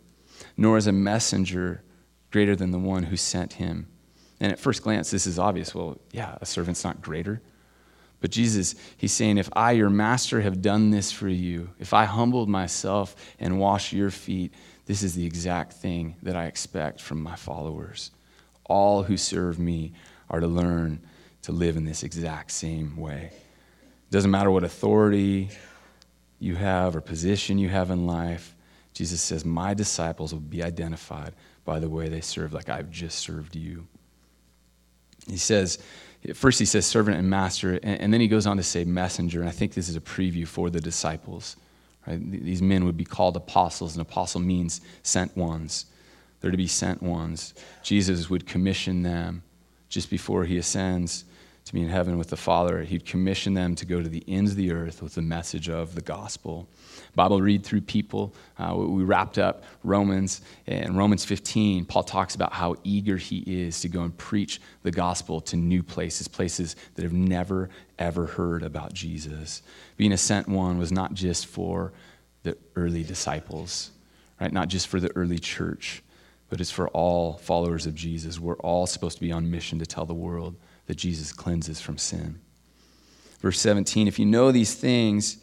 nor 0.57 0.77
is 0.77 0.87
a 0.87 0.91
messenger 0.91 1.83
greater 2.31 2.55
than 2.55 2.71
the 2.71 2.79
one 2.79 3.03
who 3.03 3.17
sent 3.17 3.53
him. 3.53 3.87
And 4.39 4.51
at 4.51 4.59
first 4.59 4.83
glance, 4.83 5.09
this 5.09 5.25
is 5.25 5.39
obvious. 5.39 5.73
Well, 5.73 5.97
yeah, 6.11 6.37
a 6.41 6.45
servant's 6.45 6.83
not 6.83 7.01
greater. 7.01 7.41
But 8.19 8.31
Jesus, 8.31 8.75
he's 8.97 9.13
saying, 9.13 9.37
if 9.37 9.49
I, 9.53 9.71
your 9.71 9.89
master, 9.89 10.41
have 10.41 10.61
done 10.61 10.89
this 10.89 11.11
for 11.11 11.29
you, 11.29 11.69
if 11.79 11.93
I 11.93 12.05
humbled 12.05 12.49
myself 12.49 13.15
and 13.39 13.59
washed 13.59 13.93
your 13.93 14.09
feet, 14.09 14.53
this 14.85 15.03
is 15.03 15.15
the 15.15 15.25
exact 15.25 15.73
thing 15.73 16.15
that 16.23 16.35
I 16.35 16.45
expect 16.45 17.01
from 17.01 17.21
my 17.21 17.35
followers. 17.35 18.11
All 18.65 19.03
who 19.03 19.17
serve 19.17 19.59
me 19.59 19.93
are 20.29 20.39
to 20.39 20.47
learn 20.47 21.01
to 21.43 21.51
live 21.51 21.77
in 21.77 21.85
this 21.85 22.03
exact 22.03 22.51
same 22.51 22.97
way. 22.97 23.31
It 24.09 24.11
doesn't 24.11 24.31
matter 24.31 24.51
what 24.51 24.63
authority 24.63 25.49
you 26.39 26.55
have 26.55 26.95
or 26.95 27.01
position 27.01 27.57
you 27.57 27.69
have 27.69 27.91
in 27.91 28.05
life, 28.05 28.55
Jesus 28.93 29.21
says, 29.21 29.43
My 29.45 29.73
disciples 29.73 30.33
will 30.33 30.41
be 30.41 30.63
identified 30.63 31.33
by 31.65 31.79
the 31.79 31.89
way 31.89 32.07
they 32.09 32.21
serve, 32.21 32.53
like 32.53 32.69
I've 32.69 32.91
just 32.91 33.19
served 33.19 33.55
you. 33.55 33.87
He 35.27 35.37
says, 35.37 35.79
first 36.33 36.59
he 36.59 36.65
says 36.65 36.85
servant 36.85 37.17
and 37.17 37.29
master, 37.29 37.79
and, 37.81 38.13
then 38.13 38.21
he 38.21 38.27
goes 38.27 38.45
on 38.45 38.57
to 38.57 38.63
say 38.63 38.83
messenger. 38.83 39.41
And 39.41 39.49
I 39.49 39.51
think 39.51 39.73
this 39.73 39.89
is 39.89 39.95
a 39.95 40.01
preview 40.01 40.47
for 40.47 40.69
the 40.69 40.79
disciples. 40.79 41.55
Right? 42.05 42.19
These 42.31 42.61
men 42.61 42.85
would 42.85 42.97
be 42.97 43.05
called 43.05 43.35
apostles, 43.35 43.95
and 43.95 44.01
apostle 44.01 44.41
means 44.41 44.81
sent 45.01 45.35
ones. 45.35 45.87
They're 46.39 46.51
to 46.51 46.57
be 46.57 46.67
sent 46.67 47.01
ones. 47.01 47.53
Jesus 47.81 48.29
would 48.29 48.45
commission 48.45 49.01
them 49.01 49.43
just 49.89 50.09
before 50.09 50.45
he 50.45 50.57
ascends 50.57 51.25
to 51.65 51.73
be 51.73 51.81
in 51.81 51.89
heaven 51.89 52.19
with 52.19 52.29
the 52.29 52.37
Father. 52.37 52.83
He'd 52.83 53.05
commission 53.05 53.55
them 53.55 53.73
to 53.75 53.87
go 53.87 54.01
to 54.01 54.07
the 54.07 54.23
ends 54.27 54.51
of 54.51 54.57
the 54.57 54.71
earth 54.71 55.01
with 55.01 55.15
the 55.15 55.23
message 55.23 55.67
of 55.67 55.95
the 55.95 56.01
gospel. 56.01 56.67
Bible 57.15 57.41
read 57.41 57.63
through 57.63 57.81
people. 57.81 58.35
Uh, 58.59 58.75
we 58.75 59.03
wrapped 59.03 59.39
up 59.39 59.63
Romans, 59.83 60.41
and 60.67 60.95
Romans 60.95 61.25
15, 61.25 61.85
Paul 61.85 62.03
talks 62.03 62.35
about 62.35 62.53
how 62.53 62.75
eager 62.83 63.17
he 63.17 63.39
is 63.47 63.81
to 63.81 63.89
go 63.89 64.03
and 64.03 64.15
preach 64.15 64.61
the 64.83 64.91
gospel 64.91 65.41
to 65.41 65.55
new 65.55 65.81
places, 65.81 66.27
places 66.27 66.75
that 66.93 67.01
have 67.01 67.13
never, 67.13 67.71
ever 67.97 68.27
heard 68.27 68.61
about 68.61 68.93
Jesus. 68.93 69.63
Being 69.97 70.11
a 70.11 70.17
sent 70.17 70.47
one 70.47 70.77
was 70.77 70.91
not 70.91 71.15
just 71.15 71.47
for 71.47 71.93
the 72.43 72.55
early 72.75 73.03
disciples, 73.03 73.89
right? 74.39 74.53
Not 74.53 74.67
just 74.67 74.85
for 74.85 74.99
the 74.99 75.11
early 75.15 75.39
church, 75.39 76.03
but 76.47 76.61
it's 76.61 76.69
for 76.69 76.89
all 76.89 77.33
followers 77.33 77.87
of 77.87 77.95
Jesus. 77.95 78.39
We're 78.39 78.53
all 78.57 78.85
supposed 78.85 79.17
to 79.17 79.21
be 79.21 79.31
on 79.31 79.49
mission 79.49 79.79
to 79.79 79.87
tell 79.87 80.05
the 80.05 80.13
world 80.13 80.55
that 80.87 80.95
Jesus 80.95 81.31
cleanses 81.31 81.81
from 81.81 81.97
sin. 81.97 82.39
Verse 83.39 83.59
17 83.59 84.07
If 84.07 84.19
you 84.19 84.25
know 84.25 84.51
these 84.51 84.73
things, 84.75 85.37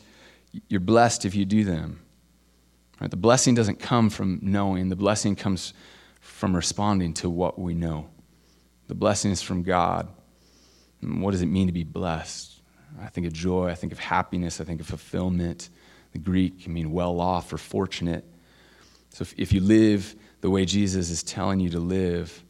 you're 0.68 0.80
blessed 0.80 1.24
if 1.24 1.34
you 1.34 1.44
do 1.44 1.64
them. 1.64 2.00
Right? 3.00 3.10
The 3.10 3.16
blessing 3.16 3.54
doesn't 3.54 3.80
come 3.80 4.10
from 4.10 4.38
knowing, 4.42 4.88
the 4.88 4.96
blessing 4.96 5.34
comes 5.34 5.74
from 6.20 6.54
responding 6.54 7.14
to 7.14 7.28
what 7.28 7.58
we 7.58 7.74
know. 7.74 8.08
The 8.88 8.94
blessing 8.94 9.30
is 9.30 9.42
from 9.42 9.62
God. 9.62 10.08
And 11.00 11.20
what 11.20 11.32
does 11.32 11.42
it 11.42 11.46
mean 11.46 11.66
to 11.66 11.72
be 11.72 11.82
blessed? 11.82 12.60
I 13.00 13.08
think 13.08 13.26
of 13.26 13.32
joy, 13.32 13.68
I 13.68 13.74
think 13.74 13.92
of 13.92 13.98
happiness, 13.98 14.60
I 14.60 14.64
think 14.64 14.80
of 14.80 14.86
fulfillment. 14.86 15.68
The 16.12 16.18
Greek 16.18 16.62
can 16.62 16.72
mean 16.72 16.92
well 16.92 17.20
off 17.20 17.52
or 17.52 17.58
fortunate. 17.58 18.24
So 19.10 19.22
if, 19.22 19.34
if 19.36 19.52
you 19.52 19.60
live 19.60 20.14
the 20.40 20.50
way 20.50 20.64
Jesus 20.64 21.10
is 21.10 21.22
telling 21.22 21.58
you 21.58 21.70
to 21.70 21.80
live, 21.80 22.42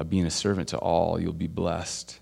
by 0.00 0.04
being 0.04 0.24
a 0.24 0.30
servant 0.30 0.70
to 0.70 0.78
all, 0.78 1.20
you'll 1.20 1.34
be 1.34 1.46
blessed. 1.46 2.20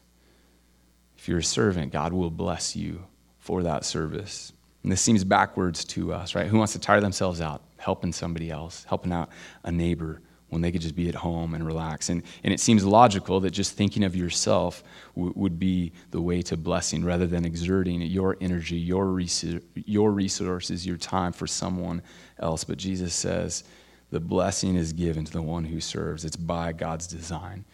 If 1.17 1.29
you're 1.29 1.39
a 1.39 1.45
servant, 1.45 1.93
God 1.93 2.13
will 2.13 2.29
bless 2.29 2.75
you 2.75 3.05
for 3.39 3.63
that 3.63 3.85
service. 3.85 4.53
And 4.83 4.91
this 4.91 5.01
seems 5.01 5.23
backwards 5.23 5.85
to 5.85 6.13
us, 6.13 6.35
right? 6.35 6.49
Who 6.49 6.59
wants 6.59 6.73
to 6.73 6.81
tire 6.81 7.01
themselves 7.01 7.41
out 7.41 7.63
helping 7.77 8.13
somebody 8.13 8.51
else, 8.51 8.85
helping 8.89 9.13
out 9.13 9.29
a 9.63 9.71
neighbor 9.71 10.21
when 10.49 10.61
they 10.61 10.73
could 10.73 10.81
just 10.81 10.97
be 10.97 11.09
at 11.09 11.15
home 11.15 11.55
and 11.55 11.65
relax? 11.65 12.09
And, 12.09 12.25
and 12.43 12.53
it 12.53 12.59
seems 12.59 12.85
logical 12.85 13.39
that 13.43 13.53
just 13.53 13.75
thinking 13.75 14.03
of 14.03 14.17
yourself 14.17 14.83
w- 15.15 15.33
would 15.37 15.61
be 15.61 15.93
the 16.11 16.21
way 16.21 16.43
to 16.43 16.57
blessing 16.57 17.05
rather 17.05 17.29
than 17.29 17.45
exerting 17.45 18.03
your 18.03 18.37
energy, 18.41 18.77
your, 18.77 19.07
res- 19.07 19.61
your 19.77 20.11
resources, 20.11 20.85
your 20.85 20.97
time 20.97 21.33
for 21.33 21.47
someone 21.47 22.03
else. 22.41 22.65
But 22.65 22.77
Jesus 22.79 23.15
says 23.15 23.63
the 24.11 24.21
blessing 24.21 24.77
is 24.77 24.93
given 24.93 25.25
to 25.25 25.33
the 25.33 25.43
one 25.43 25.65
who 25.65 25.81
serves, 25.81 26.25
it's 26.25 26.37
by 26.37 26.73
God's 26.73 27.07
design. 27.07 27.65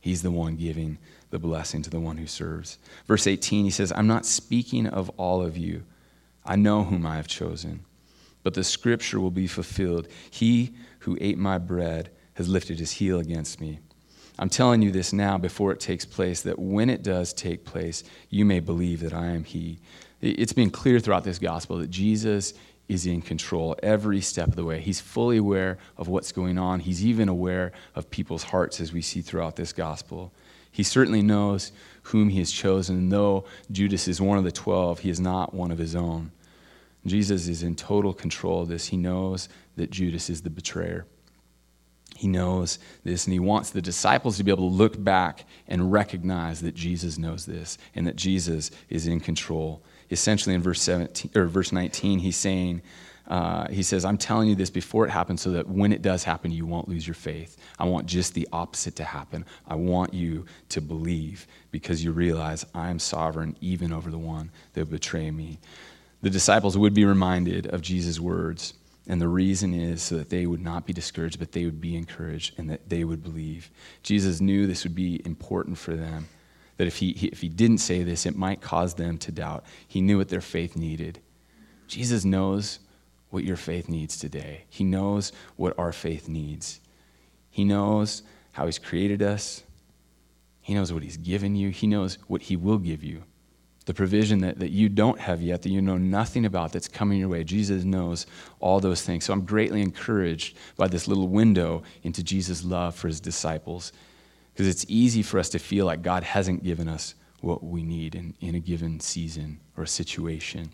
He's 0.00 0.22
the 0.22 0.30
one 0.30 0.56
giving 0.56 0.98
the 1.30 1.38
blessing 1.38 1.82
to 1.82 1.90
the 1.90 2.00
one 2.00 2.16
who 2.16 2.26
serves. 2.26 2.78
Verse 3.06 3.26
18, 3.26 3.64
he 3.64 3.70
says, 3.70 3.92
I'm 3.92 4.06
not 4.06 4.26
speaking 4.26 4.86
of 4.86 5.10
all 5.16 5.42
of 5.42 5.56
you. 5.56 5.82
I 6.44 6.56
know 6.56 6.84
whom 6.84 7.04
I 7.04 7.16
have 7.16 7.28
chosen. 7.28 7.84
But 8.42 8.54
the 8.54 8.64
scripture 8.64 9.20
will 9.20 9.30
be 9.30 9.46
fulfilled. 9.46 10.08
He 10.30 10.74
who 11.00 11.18
ate 11.20 11.38
my 11.38 11.58
bread 11.58 12.10
has 12.34 12.48
lifted 12.48 12.78
his 12.78 12.92
heel 12.92 13.18
against 13.18 13.60
me. 13.60 13.80
I'm 14.38 14.48
telling 14.48 14.82
you 14.82 14.92
this 14.92 15.12
now 15.12 15.36
before 15.36 15.72
it 15.72 15.80
takes 15.80 16.04
place, 16.04 16.42
that 16.42 16.58
when 16.58 16.88
it 16.88 17.02
does 17.02 17.32
take 17.32 17.64
place, 17.64 18.04
you 18.30 18.44
may 18.44 18.60
believe 18.60 19.00
that 19.00 19.12
I 19.12 19.26
am 19.26 19.42
he. 19.42 19.80
It's 20.20 20.52
been 20.52 20.70
clear 20.70 21.00
throughout 21.00 21.24
this 21.24 21.38
gospel 21.40 21.78
that 21.78 21.90
Jesus 21.90 22.54
is 22.88 23.06
in 23.06 23.20
control 23.20 23.76
every 23.82 24.20
step 24.20 24.48
of 24.48 24.56
the 24.56 24.64
way. 24.64 24.80
He's 24.80 25.00
fully 25.00 25.36
aware 25.36 25.78
of 25.96 26.08
what's 26.08 26.32
going 26.32 26.58
on. 26.58 26.80
He's 26.80 27.04
even 27.04 27.28
aware 27.28 27.72
of 27.94 28.10
people's 28.10 28.44
hearts 28.44 28.80
as 28.80 28.92
we 28.92 29.02
see 29.02 29.20
throughout 29.20 29.56
this 29.56 29.72
gospel. 29.72 30.32
He 30.70 30.82
certainly 30.82 31.22
knows 31.22 31.72
whom 32.02 32.30
he 32.30 32.38
has 32.38 32.50
chosen. 32.50 33.08
Though 33.08 33.44
Judas 33.70 34.08
is 34.08 34.20
one 34.20 34.38
of 34.38 34.44
the 34.44 34.52
twelve, 34.52 35.00
he 35.00 35.10
is 35.10 35.20
not 35.20 35.52
one 35.52 35.70
of 35.70 35.78
his 35.78 35.94
own. 35.94 36.32
Jesus 37.06 37.48
is 37.48 37.62
in 37.62 37.74
total 37.76 38.12
control 38.12 38.62
of 38.62 38.68
this. 38.68 38.86
He 38.88 38.96
knows 38.96 39.48
that 39.76 39.90
Judas 39.90 40.30
is 40.30 40.42
the 40.42 40.50
betrayer. 40.50 41.06
He 42.16 42.26
knows 42.26 42.78
this, 43.04 43.26
and 43.26 43.32
he 43.32 43.38
wants 43.38 43.70
the 43.70 43.80
disciples 43.82 44.36
to 44.36 44.44
be 44.44 44.50
able 44.50 44.68
to 44.68 44.76
look 44.76 45.02
back 45.02 45.44
and 45.68 45.92
recognize 45.92 46.60
that 46.62 46.74
Jesus 46.74 47.16
knows 47.16 47.46
this 47.46 47.78
and 47.94 48.06
that 48.06 48.16
Jesus 48.16 48.70
is 48.88 49.06
in 49.06 49.20
control. 49.20 49.82
Essentially, 50.10 50.54
in 50.54 50.62
verse 50.62 50.80
17 50.82 51.32
or 51.34 51.46
verse 51.46 51.72
19, 51.72 52.18
he's 52.18 52.36
saying, 52.36 52.82
uh, 53.26 53.68
he 53.68 53.82
says, 53.82 54.06
I'm 54.06 54.16
telling 54.16 54.48
you 54.48 54.54
this 54.54 54.70
before 54.70 55.04
it 55.06 55.10
happens 55.10 55.42
so 55.42 55.50
that 55.50 55.68
when 55.68 55.92
it 55.92 56.00
does 56.00 56.24
happen, 56.24 56.50
you 56.50 56.64
won't 56.64 56.88
lose 56.88 57.06
your 57.06 57.14
faith. 57.14 57.58
I 57.78 57.84
want 57.84 58.06
just 58.06 58.32
the 58.32 58.48
opposite 58.52 58.96
to 58.96 59.04
happen. 59.04 59.44
I 59.66 59.74
want 59.74 60.14
you 60.14 60.46
to 60.70 60.80
believe 60.80 61.46
because 61.70 62.02
you 62.02 62.12
realize 62.12 62.64
I 62.74 62.88
am 62.88 62.98
sovereign 62.98 63.56
even 63.60 63.92
over 63.92 64.10
the 64.10 64.18
one 64.18 64.50
that 64.72 64.80
will 64.80 64.92
betray 64.92 65.30
me 65.30 65.58
the 66.22 66.30
disciples 66.30 66.76
would 66.76 66.94
be 66.94 67.04
reminded 67.04 67.66
of 67.66 67.80
Jesus' 67.80 68.18
words. 68.18 68.74
And 69.06 69.20
the 69.20 69.28
reason 69.28 69.72
is 69.72 70.02
so 70.02 70.18
that 70.18 70.28
they 70.28 70.46
would 70.46 70.60
not 70.60 70.84
be 70.84 70.92
discouraged, 70.92 71.38
but 71.38 71.52
they 71.52 71.64
would 71.64 71.80
be 71.80 71.96
encouraged 71.96 72.58
and 72.58 72.68
that 72.68 72.88
they 72.90 73.04
would 73.04 73.22
believe. 73.22 73.70
Jesus 74.02 74.40
knew 74.40 74.66
this 74.66 74.84
would 74.84 74.94
be 74.94 75.22
important 75.24 75.78
for 75.78 75.96
them, 75.96 76.28
that 76.78 76.86
if 76.86 76.96
he, 76.96 77.10
if 77.10 77.40
he 77.40 77.48
didn't 77.48 77.78
say 77.78 78.02
this, 78.02 78.24
it 78.24 78.36
might 78.36 78.60
cause 78.60 78.94
them 78.94 79.18
to 79.18 79.30
doubt. 79.30 79.64
He 79.86 80.00
knew 80.00 80.16
what 80.16 80.30
their 80.30 80.40
faith 80.40 80.76
needed. 80.76 81.20
Jesus 81.86 82.24
knows 82.24 82.78
what 83.30 83.44
your 83.44 83.56
faith 83.56 83.88
needs 83.88 84.16
today, 84.16 84.64
He 84.70 84.84
knows 84.84 85.32
what 85.56 85.78
our 85.78 85.92
faith 85.92 86.28
needs. 86.28 86.80
He 87.50 87.64
knows 87.64 88.22
how 88.52 88.66
He's 88.66 88.78
created 88.78 89.22
us, 89.22 89.62
He 90.62 90.74
knows 90.74 90.92
what 90.92 91.02
He's 91.02 91.18
given 91.18 91.54
you, 91.54 91.68
He 91.68 91.86
knows 91.86 92.16
what 92.26 92.42
He 92.42 92.56
will 92.56 92.78
give 92.78 93.04
you 93.04 93.24
the 93.88 93.94
provision 93.94 94.40
that, 94.40 94.58
that 94.58 94.70
you 94.70 94.86
don't 94.90 95.18
have 95.18 95.40
yet, 95.40 95.62
that 95.62 95.70
you 95.70 95.80
know 95.80 95.96
nothing 95.96 96.44
about, 96.44 96.72
that's 96.72 96.88
coming 96.88 97.18
your 97.18 97.30
way. 97.30 97.42
Jesus 97.42 97.84
knows 97.84 98.26
all 98.60 98.80
those 98.80 99.00
things. 99.00 99.24
So 99.24 99.32
I'm 99.32 99.46
greatly 99.46 99.80
encouraged 99.80 100.58
by 100.76 100.88
this 100.88 101.08
little 101.08 101.26
window 101.26 101.82
into 102.02 102.22
Jesus' 102.22 102.62
love 102.62 102.94
for 102.94 103.08
his 103.08 103.18
disciples. 103.18 103.94
Because 104.58 104.74
it's 104.74 104.86
easy 104.88 105.22
for 105.22 105.38
us 105.38 105.48
to 105.50 105.60
feel 105.60 105.86
like 105.86 106.02
God 106.02 106.24
hasn't 106.24 106.64
given 106.64 106.88
us 106.88 107.14
what 107.42 107.62
we 107.62 107.84
need 107.84 108.16
in, 108.16 108.34
in 108.40 108.56
a 108.56 108.58
given 108.58 108.98
season 108.98 109.60
or 109.76 109.84
a 109.84 109.86
situation. 109.86 110.70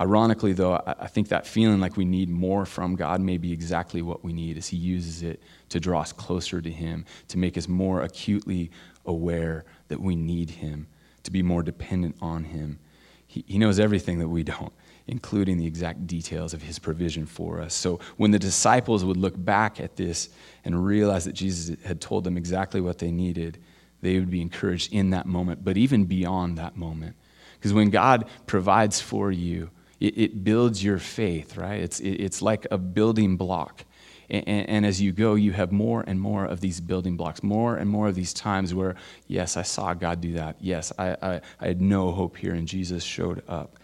Ironically, 0.00 0.54
though, 0.54 0.82
I, 0.86 1.08
think 1.08 1.28
that 1.28 1.46
feeling 1.46 1.78
like 1.78 1.98
we 1.98 2.06
need 2.06 2.30
more 2.30 2.64
from 2.64 2.96
God 2.96 3.20
may 3.20 3.36
be 3.36 3.52
exactly 3.52 4.00
what 4.00 4.24
we 4.24 4.32
need 4.32 4.56
as 4.56 4.66
He 4.66 4.78
uses 4.78 5.22
it 5.22 5.42
to 5.68 5.78
draw 5.78 6.00
us 6.00 6.10
closer 6.14 6.62
to 6.62 6.70
Him, 6.70 7.04
to 7.28 7.36
make 7.36 7.58
us 7.58 7.68
more 7.68 8.00
acutely 8.00 8.70
aware 9.04 9.66
that 9.88 10.00
we 10.00 10.16
need 10.16 10.48
Him 10.48 10.86
to 11.24 11.30
be 11.30 11.42
more 11.42 11.62
dependent 11.62 12.16
on 12.22 12.44
Him. 12.44 12.78
He, 13.26 13.44
he 13.46 13.58
knows 13.58 13.78
everything 13.78 14.20
that 14.20 14.28
we 14.28 14.42
don't, 14.42 14.72
including 15.06 15.58
the 15.58 15.66
exact 15.66 16.06
details 16.06 16.54
of 16.54 16.62
His 16.62 16.78
provision 16.78 17.26
for 17.26 17.60
us. 17.60 17.74
So 17.74 18.00
when 18.16 18.30
the 18.30 18.38
disciples 18.38 19.04
would 19.04 19.16
look 19.16 19.34
back 19.36 19.80
at 19.80 19.96
this 19.96 20.30
and 20.64 20.84
realize 20.84 21.24
that 21.24 21.34
Jesus 21.34 21.76
had 21.84 22.00
told 22.00 22.24
them 22.24 22.36
exactly 22.36 22.80
what 22.80 22.98
they 22.98 23.10
needed, 23.10 23.58
they 24.00 24.18
would 24.18 24.30
be 24.30 24.40
encouraged 24.40 24.92
in 24.92 25.10
that 25.10 25.26
moment, 25.26 25.64
but 25.64 25.76
even 25.76 26.04
beyond 26.04 26.58
that 26.58 26.76
moment. 26.76 27.16
Because 27.54 27.72
when 27.72 27.90
God 27.90 28.28
provides 28.46 29.00
for 29.00 29.30
you, 29.30 29.70
it, 30.00 30.18
it 30.18 30.44
builds 30.44 30.84
your 30.84 30.98
faith, 30.98 31.56
right? 31.56 31.80
It's, 31.80 32.00
it, 32.00 32.12
it's 32.12 32.42
like 32.42 32.66
a 32.70 32.78
building 32.78 33.36
block 33.36 33.84
and, 34.30 34.68
and, 34.68 34.86
as 34.86 35.00
you 35.00 35.12
go, 35.12 35.34
you 35.34 35.52
have 35.52 35.70
more 35.72 36.02
and 36.06 36.20
more 36.20 36.44
of 36.44 36.60
these 36.60 36.80
building 36.80 37.16
blocks, 37.16 37.42
more 37.42 37.76
and 37.76 37.88
more 37.88 38.08
of 38.08 38.14
these 38.14 38.32
times 38.32 38.74
where, 38.74 38.96
yes, 39.26 39.56
I 39.56 39.62
saw 39.62 39.94
God 39.94 40.20
do 40.20 40.32
that. 40.34 40.56
Yes, 40.60 40.92
I, 40.98 41.16
I, 41.20 41.40
I 41.60 41.66
had 41.66 41.80
no 41.80 42.10
hope 42.10 42.36
here, 42.36 42.54
and 42.54 42.66
Jesus 42.66 43.04
showed 43.04 43.42
up. 43.48 43.78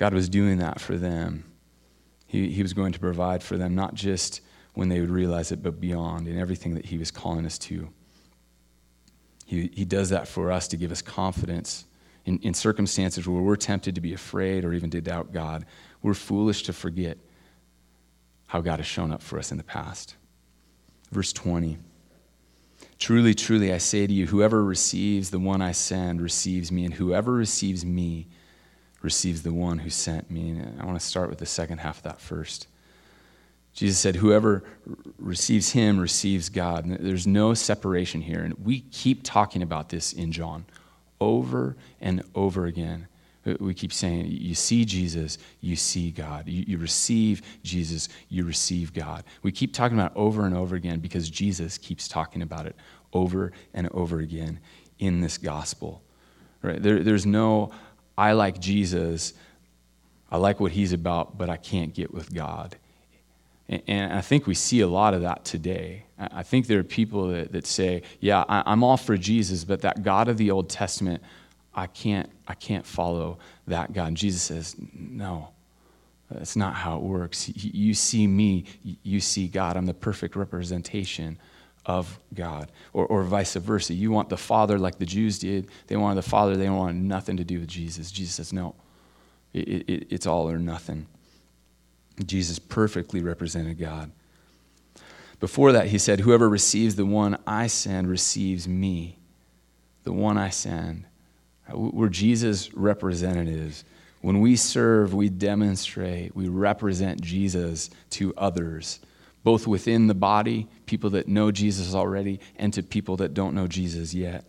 God 0.00 0.14
was 0.14 0.30
doing 0.30 0.58
that 0.58 0.80
for 0.80 0.96
them. 0.96 1.44
He, 2.26 2.50
he 2.50 2.62
was 2.62 2.72
going 2.72 2.92
to 2.92 2.98
provide 2.98 3.42
for 3.42 3.58
them, 3.58 3.74
not 3.74 3.94
just 3.94 4.40
when 4.72 4.88
they 4.88 4.98
would 4.98 5.10
realize 5.10 5.52
it, 5.52 5.62
but 5.62 5.78
beyond 5.78 6.26
in 6.26 6.38
everything 6.38 6.74
that 6.74 6.86
He 6.86 6.96
was 6.96 7.10
calling 7.10 7.44
us 7.44 7.58
to. 7.58 7.90
He, 9.44 9.70
he 9.74 9.84
does 9.84 10.08
that 10.08 10.26
for 10.26 10.50
us 10.50 10.68
to 10.68 10.78
give 10.78 10.90
us 10.90 11.02
confidence 11.02 11.84
in, 12.24 12.38
in 12.38 12.54
circumstances 12.54 13.28
where 13.28 13.42
we're 13.42 13.56
tempted 13.56 13.94
to 13.94 14.00
be 14.00 14.14
afraid 14.14 14.64
or 14.64 14.72
even 14.72 14.88
to 14.90 15.02
doubt 15.02 15.32
God. 15.32 15.66
We're 16.02 16.14
foolish 16.14 16.62
to 16.62 16.72
forget 16.72 17.18
how 18.46 18.62
God 18.62 18.78
has 18.78 18.86
shown 18.86 19.12
up 19.12 19.20
for 19.20 19.38
us 19.38 19.50
in 19.52 19.58
the 19.58 19.64
past. 19.64 20.16
Verse 21.12 21.32
20 21.32 21.76
Truly, 22.98 23.34
truly, 23.34 23.72
I 23.72 23.78
say 23.78 24.06
to 24.06 24.12
you, 24.12 24.26
whoever 24.26 24.64
receives 24.64 25.30
the 25.30 25.38
one 25.38 25.60
I 25.60 25.72
send 25.72 26.22
receives 26.22 26.72
me, 26.72 26.86
and 26.86 26.94
whoever 26.94 27.32
receives 27.32 27.84
me 27.84 28.28
receives 29.02 29.42
the 29.42 29.52
one 29.52 29.78
who 29.78 29.90
sent 29.90 30.30
me. 30.30 30.50
And 30.50 30.80
I 30.80 30.84
want 30.84 30.98
to 30.98 31.04
start 31.04 31.30
with 31.30 31.38
the 31.38 31.46
second 31.46 31.78
half 31.78 31.98
of 31.98 32.02
that 32.04 32.20
first. 32.20 32.66
Jesus 33.72 33.98
said, 33.98 34.16
Whoever 34.16 34.64
receives 35.18 35.70
him 35.72 35.98
receives 35.98 36.48
God. 36.48 36.84
And 36.84 36.98
there's 36.98 37.26
no 37.26 37.54
separation 37.54 38.20
here. 38.20 38.40
And 38.40 38.54
we 38.64 38.80
keep 38.80 39.22
talking 39.22 39.62
about 39.62 39.88
this 39.88 40.12
in 40.12 40.32
John 40.32 40.64
over 41.20 41.76
and 42.00 42.22
over 42.34 42.66
again. 42.66 43.06
We 43.58 43.72
keep 43.72 43.92
saying, 43.92 44.26
you 44.28 44.54
see 44.54 44.84
Jesus, 44.84 45.38
you 45.62 45.74
see 45.74 46.10
God. 46.10 46.46
You, 46.46 46.62
you, 46.66 46.78
receive 46.78 47.40
Jesus, 47.62 48.10
you 48.28 48.44
receive 48.44 48.92
God. 48.92 49.24
We 49.42 49.50
keep 49.50 49.72
talking 49.72 49.98
about 49.98 50.14
over 50.14 50.44
and 50.44 50.54
over 50.54 50.76
again 50.76 51.00
because 51.00 51.30
Jesus 51.30 51.78
keeps 51.78 52.06
talking 52.06 52.42
about 52.42 52.66
it 52.66 52.76
over 53.14 53.52
and 53.72 53.88
over 53.92 54.20
again 54.20 54.60
in 54.98 55.22
this 55.22 55.38
gospel. 55.38 56.02
Right? 56.60 56.82
There, 56.82 57.02
there's 57.02 57.24
no, 57.24 57.72
I 58.20 58.32
like 58.32 58.60
Jesus, 58.60 59.32
I 60.30 60.36
like 60.36 60.60
what 60.60 60.72
he's 60.72 60.92
about, 60.92 61.38
but 61.38 61.48
I 61.48 61.56
can't 61.56 61.94
get 61.94 62.12
with 62.12 62.34
God. 62.34 62.76
And, 63.66 64.12
I 64.12 64.20
think 64.20 64.46
we 64.46 64.54
see 64.54 64.80
a 64.80 64.86
lot 64.86 65.14
of 65.14 65.22
that 65.22 65.46
today. 65.46 66.04
I 66.18 66.42
think 66.42 66.66
there 66.66 66.80
are 66.80 66.84
people 66.84 67.28
that, 67.28 67.52
that 67.52 67.66
say, 67.66 68.02
yeah, 68.20 68.44
I'm 68.46 68.84
all 68.84 68.98
for 68.98 69.16
Jesus, 69.16 69.64
but 69.64 69.80
that 69.80 70.02
God 70.02 70.28
of 70.28 70.36
the 70.36 70.50
Old 70.50 70.68
Testament, 70.68 71.22
I 71.74 71.86
can't, 71.86 72.28
I 72.46 72.52
can't 72.54 72.84
follow 72.84 73.38
that 73.68 73.94
God. 73.94 74.08
And 74.08 74.16
Jesus 74.18 74.42
says, 74.42 74.76
no, 74.92 75.48
that's 76.30 76.56
not 76.56 76.74
how 76.74 76.96
it 76.96 77.02
works. 77.02 77.50
You 77.56 77.94
see 77.94 78.26
me, 78.26 78.66
you 79.02 79.20
see 79.20 79.48
God. 79.48 79.78
I'm 79.78 79.86
the 79.86 79.94
perfect 79.94 80.36
representation 80.36 81.38
of 81.86 82.18
God. 82.34 82.70
Or, 82.92 83.06
or 83.06 83.22
vice 83.22 83.54
versa. 83.54 83.94
You 83.94 84.10
want 84.10 84.28
the 84.28 84.36
Father 84.36 84.78
like 84.78 84.98
the 84.98 85.06
Jews 85.06 85.38
did. 85.38 85.68
They 85.86 85.96
wanted 85.96 86.16
the 86.16 86.28
Father, 86.28 86.56
they 86.56 86.70
wanted 86.70 86.96
nothing 86.96 87.36
to 87.36 87.44
do 87.44 87.60
with 87.60 87.68
Jesus. 87.68 88.10
Jesus 88.10 88.34
says, 88.34 88.52
no, 88.52 88.74
it, 89.52 89.88
it, 89.88 90.06
it's 90.10 90.26
all 90.26 90.48
or 90.48 90.58
nothing. 90.58 91.06
Jesus 92.24 92.58
perfectly 92.58 93.22
represented 93.22 93.78
God. 93.78 94.10
Before 95.38 95.72
that, 95.72 95.86
he 95.86 95.98
said, 95.98 96.20
Whoever 96.20 96.48
receives 96.48 96.96
the 96.96 97.06
one 97.06 97.38
I 97.46 97.66
send 97.66 98.08
receives 98.08 98.68
me. 98.68 99.16
The 100.04 100.12
one 100.12 100.36
I 100.36 100.50
send. 100.50 101.06
We're 101.72 102.08
Jesus' 102.08 102.74
representatives. 102.74 103.84
When 104.20 104.40
we 104.40 104.56
serve, 104.56 105.14
we 105.14 105.30
demonstrate, 105.30 106.36
we 106.36 106.48
represent 106.48 107.22
Jesus 107.22 107.88
to 108.10 108.34
others 108.36 109.00
both 109.42 109.66
within 109.66 110.06
the 110.06 110.14
body, 110.14 110.68
people 110.86 111.10
that 111.10 111.28
know 111.28 111.50
Jesus 111.50 111.94
already, 111.94 112.40
and 112.56 112.72
to 112.74 112.82
people 112.82 113.16
that 113.18 113.34
don't 113.34 113.54
know 113.54 113.66
Jesus 113.66 114.12
yet. 114.12 114.44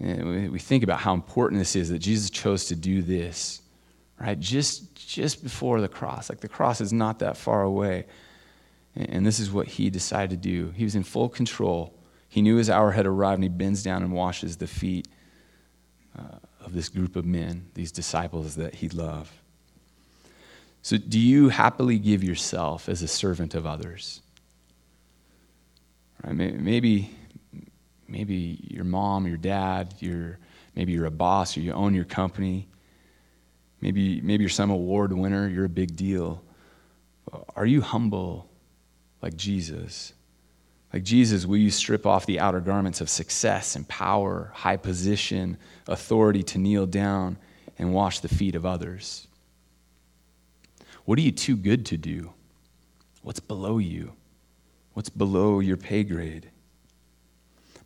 And 0.00 0.50
we 0.50 0.58
think 0.58 0.82
about 0.82 1.00
how 1.00 1.14
important 1.14 1.60
this 1.60 1.76
is 1.76 1.90
that 1.90 1.98
Jesus 1.98 2.30
chose 2.30 2.66
to 2.66 2.76
do 2.76 3.02
this, 3.02 3.62
right? 4.18 4.38
Just, 4.38 4.94
just 5.08 5.42
before 5.42 5.80
the 5.80 5.88
cross. 5.88 6.28
Like 6.28 6.40
the 6.40 6.48
cross 6.48 6.80
is 6.80 6.92
not 6.92 7.20
that 7.20 7.36
far 7.36 7.62
away. 7.62 8.06
And 8.94 9.24
this 9.24 9.38
is 9.38 9.50
what 9.50 9.68
he 9.68 9.90
decided 9.90 10.30
to 10.30 10.36
do. 10.36 10.72
He 10.74 10.84
was 10.84 10.94
in 10.94 11.02
full 11.02 11.28
control. 11.28 11.94
He 12.28 12.42
knew 12.42 12.56
his 12.56 12.68
hour 12.68 12.90
had 12.90 13.06
arrived, 13.06 13.36
and 13.36 13.44
he 13.44 13.48
bends 13.48 13.82
down 13.82 14.02
and 14.02 14.12
washes 14.12 14.56
the 14.56 14.66
feet 14.66 15.06
uh, 16.18 16.38
of 16.60 16.72
this 16.72 16.88
group 16.88 17.16
of 17.16 17.24
men, 17.24 17.70
these 17.74 17.92
disciples 17.92 18.56
that 18.56 18.74
he 18.74 18.88
loved. 18.88 19.32
So, 20.82 20.98
do 20.98 21.18
you 21.18 21.48
happily 21.48 21.98
give 21.98 22.24
yourself 22.24 22.88
as 22.88 23.02
a 23.02 23.08
servant 23.08 23.54
of 23.54 23.66
others? 23.66 24.20
Right? 26.24 26.34
Maybe, 26.34 27.16
maybe 28.08 28.58
your 28.68 28.84
mom, 28.84 29.28
your 29.28 29.36
dad, 29.36 29.94
your, 30.00 30.38
maybe 30.74 30.92
you're 30.92 31.06
a 31.06 31.10
boss 31.10 31.56
or 31.56 31.60
you 31.60 31.72
own 31.72 31.94
your 31.94 32.04
company. 32.04 32.68
Maybe, 33.80 34.20
maybe 34.20 34.42
you're 34.42 34.50
some 34.50 34.70
award 34.70 35.12
winner, 35.12 35.48
you're 35.48 35.66
a 35.66 35.68
big 35.68 35.94
deal. 35.94 36.42
Are 37.54 37.66
you 37.66 37.80
humble 37.80 38.48
like 39.22 39.36
Jesus? 39.36 40.12
Like 40.92 41.04
Jesus, 41.04 41.46
will 41.46 41.56
you 41.56 41.70
strip 41.70 42.06
off 42.06 42.26
the 42.26 42.40
outer 42.40 42.60
garments 42.60 43.00
of 43.00 43.08
success 43.08 43.76
and 43.76 43.86
power, 43.88 44.50
high 44.52 44.76
position, 44.76 45.56
authority 45.86 46.42
to 46.42 46.58
kneel 46.58 46.86
down 46.86 47.38
and 47.78 47.94
wash 47.94 48.18
the 48.18 48.28
feet 48.28 48.56
of 48.56 48.66
others? 48.66 49.28
What 51.04 51.18
are 51.18 51.22
you 51.22 51.32
too 51.32 51.56
good 51.56 51.86
to 51.86 51.96
do? 51.96 52.32
What's 53.22 53.40
below 53.40 53.78
you? 53.78 54.12
What's 54.94 55.08
below 55.08 55.60
your 55.60 55.76
pay 55.76 56.04
grade? 56.04 56.50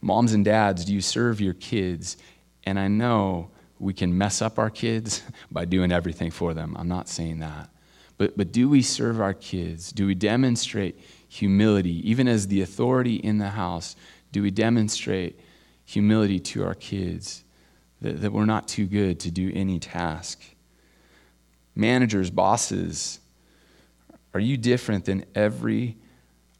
Moms 0.00 0.32
and 0.32 0.44
dads, 0.44 0.84
do 0.84 0.92
you 0.92 1.00
serve 1.00 1.40
your 1.40 1.54
kids? 1.54 2.16
And 2.64 2.78
I 2.78 2.88
know 2.88 3.50
we 3.78 3.92
can 3.92 4.16
mess 4.16 4.42
up 4.42 4.58
our 4.58 4.70
kids 4.70 5.22
by 5.50 5.64
doing 5.64 5.92
everything 5.92 6.30
for 6.30 6.54
them. 6.54 6.76
I'm 6.78 6.88
not 6.88 7.08
saying 7.08 7.40
that. 7.40 7.70
But, 8.18 8.36
but 8.36 8.52
do 8.52 8.68
we 8.68 8.82
serve 8.82 9.20
our 9.20 9.34
kids? 9.34 9.92
Do 9.92 10.06
we 10.06 10.14
demonstrate 10.14 10.98
humility? 11.28 12.08
Even 12.08 12.28
as 12.28 12.48
the 12.48 12.62
authority 12.62 13.16
in 13.16 13.38
the 13.38 13.50
house, 13.50 13.94
do 14.32 14.42
we 14.42 14.50
demonstrate 14.50 15.38
humility 15.84 16.40
to 16.40 16.64
our 16.64 16.74
kids 16.74 17.44
that, 18.00 18.22
that 18.22 18.32
we're 18.32 18.46
not 18.46 18.68
too 18.68 18.86
good 18.86 19.20
to 19.20 19.30
do 19.30 19.52
any 19.54 19.78
task? 19.78 20.42
Managers, 21.76 22.30
bosses, 22.30 23.20
are 24.34 24.40
you 24.40 24.56
different 24.56 25.04
than 25.04 25.24
every 25.34 25.96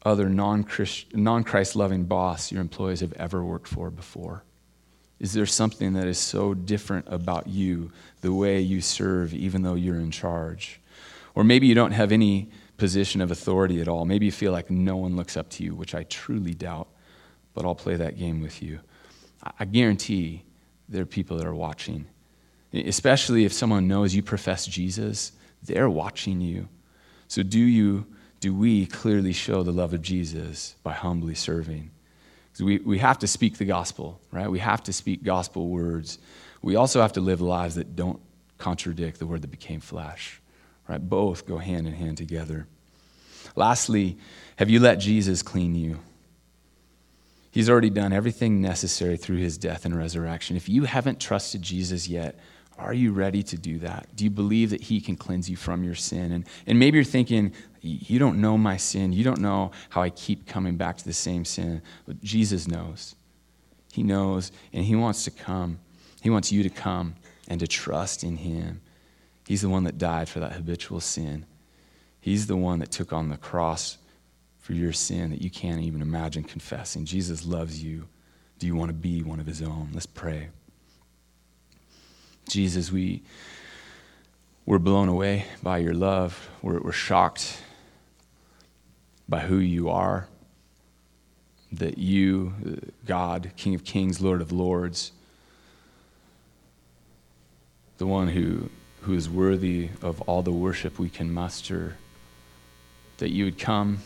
other 0.03 0.29
non 0.29 0.63
Christ 0.63 1.75
loving 1.75 2.05
boss 2.05 2.51
your 2.51 2.61
employees 2.61 3.01
have 3.01 3.13
ever 3.13 3.43
worked 3.43 3.67
for 3.67 3.89
before? 3.89 4.43
Is 5.19 5.33
there 5.33 5.47
something 5.47 5.93
that 5.93 6.07
is 6.07 6.19
so 6.19 6.53
different 6.53 7.07
about 7.09 7.47
you, 7.47 7.91
the 8.21 8.31
way 8.31 8.61
you 8.61 8.81
serve, 8.81 9.33
even 9.33 9.63
though 9.63 9.73
you're 9.73 9.99
in 9.99 10.11
charge? 10.11 10.79
Or 11.33 11.43
maybe 11.43 11.67
you 11.67 11.75
don't 11.75 11.91
have 11.91 12.11
any 12.11 12.49
position 12.77 13.21
of 13.21 13.31
authority 13.31 13.81
at 13.81 13.87
all. 13.87 14.05
Maybe 14.05 14.27
you 14.27 14.31
feel 14.31 14.51
like 14.51 14.69
no 14.69 14.95
one 14.95 15.15
looks 15.15 15.35
up 15.35 15.49
to 15.51 15.63
you, 15.63 15.73
which 15.73 15.95
I 15.95 16.03
truly 16.03 16.53
doubt, 16.53 16.87
but 17.55 17.65
I'll 17.65 17.75
play 17.75 17.95
that 17.95 18.17
game 18.17 18.41
with 18.41 18.61
you. 18.61 18.79
I 19.59 19.65
guarantee 19.65 20.43
there 20.87 21.01
are 21.01 21.07
people 21.07 21.37
that 21.37 21.47
are 21.47 21.55
watching 21.55 22.05
Especially 22.73 23.45
if 23.45 23.53
someone 23.53 23.87
knows 23.87 24.13
you 24.13 24.21
profess 24.21 24.65
Jesus, 24.65 25.31
they're 25.63 25.89
watching 25.89 26.41
you. 26.41 26.67
So, 27.27 27.43
do 27.43 27.59
you, 27.59 28.05
do 28.39 28.53
we 28.53 28.85
clearly 28.85 29.33
show 29.33 29.63
the 29.63 29.71
love 29.71 29.93
of 29.93 30.01
Jesus 30.01 30.75
by 30.83 30.93
humbly 30.93 31.35
serving? 31.35 31.91
Because 32.51 32.63
we, 32.63 32.77
we 32.79 32.97
have 32.99 33.19
to 33.19 33.27
speak 33.27 33.57
the 33.57 33.65
gospel, 33.65 34.19
right? 34.31 34.49
We 34.49 34.59
have 34.59 34.83
to 34.83 34.93
speak 34.93 35.23
gospel 35.23 35.67
words. 35.67 36.19
We 36.61 36.75
also 36.75 37.01
have 37.01 37.13
to 37.13 37.21
live 37.21 37.41
lives 37.41 37.75
that 37.75 37.95
don't 37.95 38.19
contradict 38.57 39.19
the 39.19 39.25
word 39.25 39.41
that 39.43 39.51
became 39.51 39.79
flesh, 39.79 40.41
right? 40.87 41.01
Both 41.01 41.45
go 41.45 41.57
hand 41.57 41.87
in 41.87 41.93
hand 41.93 42.17
together. 42.17 42.67
Lastly, 43.55 44.17
have 44.57 44.69
you 44.69 44.79
let 44.79 44.95
Jesus 44.95 45.41
clean 45.41 45.75
you? 45.75 45.99
He's 47.57 47.71
already 47.71 47.89
done 47.89 48.13
everything 48.13 48.61
necessary 48.61 49.17
through 49.17 49.37
his 49.37 49.57
death 49.57 49.83
and 49.85 49.97
resurrection. 49.97 50.55
If 50.55 50.69
you 50.69 50.83
haven't 50.83 51.19
trusted 51.19 51.63
Jesus 51.63 52.07
yet, 52.07 52.37
are 52.77 52.93
you 52.93 53.11
ready 53.11 53.41
to 53.41 53.57
do 53.57 53.79
that? 53.79 54.09
Do 54.15 54.25
you 54.25 54.29
believe 54.29 54.69
that 54.69 54.81
He 54.81 55.01
can 55.01 55.15
cleanse 55.15 55.49
you 55.49 55.55
from 55.55 55.83
your 55.83 55.95
sin? 55.95 56.33
And, 56.33 56.45
and 56.67 56.77
maybe 56.77 56.99
you're 56.99 57.03
thinking, 57.03 57.53
you 57.81 58.19
don't 58.19 58.39
know 58.39 58.59
my 58.59 58.77
sin. 58.77 59.11
You 59.11 59.23
don't 59.23 59.41
know 59.41 59.71
how 59.89 60.03
I 60.03 60.11
keep 60.11 60.45
coming 60.45 60.77
back 60.77 60.97
to 60.97 61.03
the 61.03 61.13
same 61.13 61.45
sin. 61.45 61.81
But 62.05 62.21
Jesus 62.21 62.67
knows. 62.67 63.15
He 63.91 64.03
knows, 64.03 64.51
and 64.71 64.85
He 64.85 64.95
wants 64.95 65.23
to 65.23 65.31
come. 65.31 65.79
He 66.21 66.29
wants 66.29 66.51
you 66.51 66.61
to 66.61 66.69
come 66.69 67.15
and 67.47 67.59
to 67.59 67.67
trust 67.67 68.23
in 68.23 68.37
Him. 68.37 68.81
He's 69.47 69.63
the 69.63 69.69
one 69.69 69.85
that 69.85 69.97
died 69.97 70.29
for 70.29 70.39
that 70.41 70.53
habitual 70.53 70.99
sin. 70.99 71.47
He's 72.21 72.45
the 72.45 72.55
one 72.55 72.77
that 72.77 72.91
took 72.91 73.11
on 73.11 73.29
the 73.29 73.37
cross 73.37 73.97
for 74.67 74.73
your 74.73 74.91
sin 74.91 75.29
that 75.29 75.41
you 75.41 75.49
can't 75.49 75.79
even 75.79 76.01
imagine 76.01 76.43
confessing. 76.43 77.05
Jesus 77.05 77.45
loves 77.45 77.81
you. 77.81 78.05
Do 78.59 78.67
you 78.67 78.75
want 78.75 78.89
to 78.89 78.93
be 78.93 79.23
one 79.23 79.39
of 79.39 79.45
His 79.45 79.61
own? 79.61 79.91
Let's 79.93 80.05
pray. 80.05 80.49
Jesus, 82.49 82.91
we, 82.91 83.23
we're 84.65 84.77
blown 84.77 85.07
away 85.07 85.45
by 85.63 85.77
your 85.77 85.93
love. 85.93 86.49
We're, 86.61 86.81
we're 86.81 86.91
shocked 86.91 87.61
by 89.29 89.39
who 89.39 89.57
you 89.59 89.89
are. 89.89 90.27
That 91.71 91.97
you, 91.97 92.53
uh, 92.67 92.91
God, 93.05 93.51
King 93.55 93.73
of 93.73 93.85
Kings, 93.85 94.19
Lord 94.19 94.41
of 94.41 94.51
Lords, 94.51 95.13
the 97.99 98.05
one 98.05 98.27
who, 98.27 98.69
who 99.03 99.13
is 99.13 99.29
worthy 99.29 99.91
of 100.01 100.19
all 100.23 100.41
the 100.41 100.51
worship 100.51 100.99
we 100.99 101.07
can 101.07 101.33
muster, 101.33 101.95
that 103.19 103.29
you 103.29 103.45
would 103.45 103.57
come, 103.57 103.99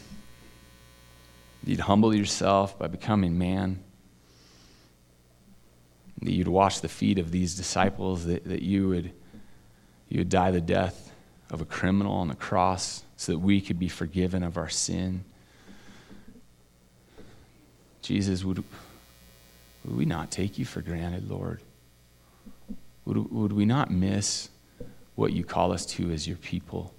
you'd 1.63 1.81
humble 1.81 2.15
yourself 2.15 2.77
by 2.77 2.87
becoming 2.87 3.37
man 3.37 3.83
that 6.21 6.31
you'd 6.31 6.47
wash 6.47 6.79
the 6.79 6.87
feet 6.87 7.17
of 7.17 7.31
these 7.31 7.55
disciples, 7.55 8.25
that, 8.25 8.45
that 8.45 8.61
you, 8.61 8.87
would, 8.89 9.11
you 10.07 10.19
would 10.19 10.29
die 10.29 10.51
the 10.51 10.61
death 10.61 11.11
of 11.49 11.61
a 11.61 11.65
criminal 11.65 12.13
on 12.13 12.27
the 12.27 12.35
cross 12.35 13.03
so 13.17 13.31
that 13.31 13.39
we 13.39 13.59
could 13.59 13.79
be 13.79 13.87
forgiven 13.87 14.43
of 14.43 14.57
our 14.57 14.69
sin. 14.69 15.23
Jesus, 18.01 18.43
would, 18.43 18.63
would 19.83 19.97
we 19.97 20.05
not 20.05 20.31
take 20.31 20.57
you 20.57 20.65
for 20.65 20.81
granted, 20.81 21.29
Lord? 21.29 21.61
Would, 23.05 23.31
would 23.31 23.53
we 23.53 23.65
not 23.65 23.89
miss 23.89 24.49
what 25.15 25.33
you 25.33 25.43
call 25.43 25.71
us 25.71 25.85
to 25.87 26.11
as 26.11 26.27
your 26.27 26.37
people? 26.37 26.93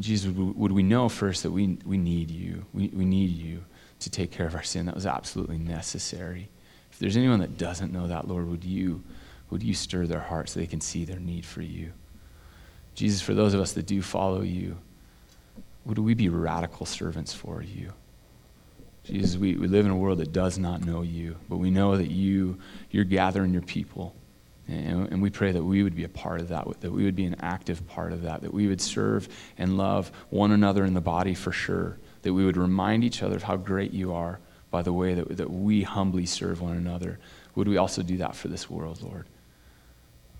Jesus, 0.00 0.30
would 0.32 0.72
we 0.72 0.82
know 0.82 1.08
first 1.08 1.42
that 1.42 1.50
we, 1.50 1.78
we 1.84 1.98
need 1.98 2.30
you? 2.30 2.64
We, 2.72 2.88
we 2.88 3.04
need 3.04 3.30
you 3.30 3.64
to 4.00 4.10
take 4.10 4.30
care 4.30 4.46
of 4.46 4.54
our 4.54 4.62
sin. 4.62 4.86
That 4.86 4.94
was 4.94 5.06
absolutely 5.06 5.58
necessary. 5.58 6.48
If 6.92 6.98
there's 6.98 7.16
anyone 7.16 7.40
that 7.40 7.58
doesn't 7.58 7.92
know 7.92 8.06
that, 8.06 8.28
Lord, 8.28 8.48
would 8.48 8.64
you, 8.64 9.02
would 9.50 9.62
you 9.62 9.74
stir 9.74 10.06
their 10.06 10.20
hearts 10.20 10.52
so 10.52 10.60
they 10.60 10.66
can 10.66 10.80
see 10.80 11.04
their 11.04 11.18
need 11.18 11.44
for 11.44 11.62
you? 11.62 11.92
Jesus, 12.94 13.20
for 13.20 13.34
those 13.34 13.54
of 13.54 13.60
us 13.60 13.72
that 13.72 13.86
do 13.86 14.02
follow 14.02 14.42
you, 14.42 14.76
would 15.84 15.98
we 15.98 16.14
be 16.14 16.28
radical 16.28 16.84
servants 16.84 17.32
for 17.32 17.62
you? 17.62 17.92
Jesus, 19.04 19.36
we, 19.36 19.54
we 19.56 19.68
live 19.68 19.86
in 19.86 19.90
a 19.90 19.96
world 19.96 20.18
that 20.18 20.32
does 20.32 20.58
not 20.58 20.84
know 20.84 21.02
you, 21.02 21.36
but 21.48 21.56
we 21.56 21.70
know 21.70 21.96
that 21.96 22.10
you, 22.10 22.58
you're 22.90 23.04
gathering 23.04 23.52
your 23.52 23.62
people. 23.62 24.14
And, 24.68 25.22
we 25.22 25.30
pray 25.30 25.52
that 25.52 25.64
we 25.64 25.82
would 25.82 25.96
be 25.96 26.04
a 26.04 26.08
part 26.08 26.40
of 26.40 26.48
that, 26.48 26.80
that 26.80 26.92
we 26.92 27.04
would 27.04 27.16
be 27.16 27.24
an 27.24 27.36
active 27.40 27.86
part 27.88 28.12
of 28.12 28.22
that, 28.22 28.42
that 28.42 28.52
we 28.52 28.66
would 28.66 28.80
serve 28.80 29.28
and 29.56 29.78
love 29.78 30.12
one 30.28 30.52
another 30.52 30.84
in 30.84 30.92
the 30.92 31.00
body 31.00 31.34
for 31.34 31.52
sure, 31.52 31.98
that 32.22 32.34
we 32.34 32.44
would 32.44 32.58
remind 32.58 33.02
each 33.02 33.22
other 33.22 33.36
of 33.36 33.42
how 33.42 33.56
great 33.56 33.92
you 33.92 34.12
are 34.12 34.40
by 34.70 34.82
the 34.82 34.92
way 34.92 35.14
that, 35.14 35.38
that 35.38 35.50
we 35.50 35.82
humbly 35.82 36.26
serve 36.26 36.60
one 36.60 36.76
another. 36.76 37.18
Would 37.54 37.66
we 37.66 37.78
also 37.78 38.02
do 38.02 38.18
that 38.18 38.36
for 38.36 38.48
this 38.48 38.68
world, 38.68 39.00
Lord? 39.00 39.26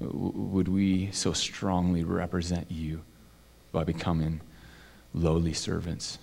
Would 0.00 0.68
we 0.68 1.10
so 1.10 1.32
strongly 1.32 2.04
represent 2.04 2.70
you 2.70 3.02
by 3.72 3.84
becoming 3.84 4.42
lowly 5.14 5.54
servants? 5.54 6.18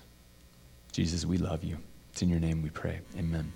Jesus, 0.91 1.26
we 1.26 1.38
love 1.38 1.64
you. 1.64 1.80
It's 2.12 2.22
in 2.22 2.30
your 2.30 2.39
name 2.39 2.62
we 2.62 2.70
pray. 2.70 3.01
Amen. 3.18 3.51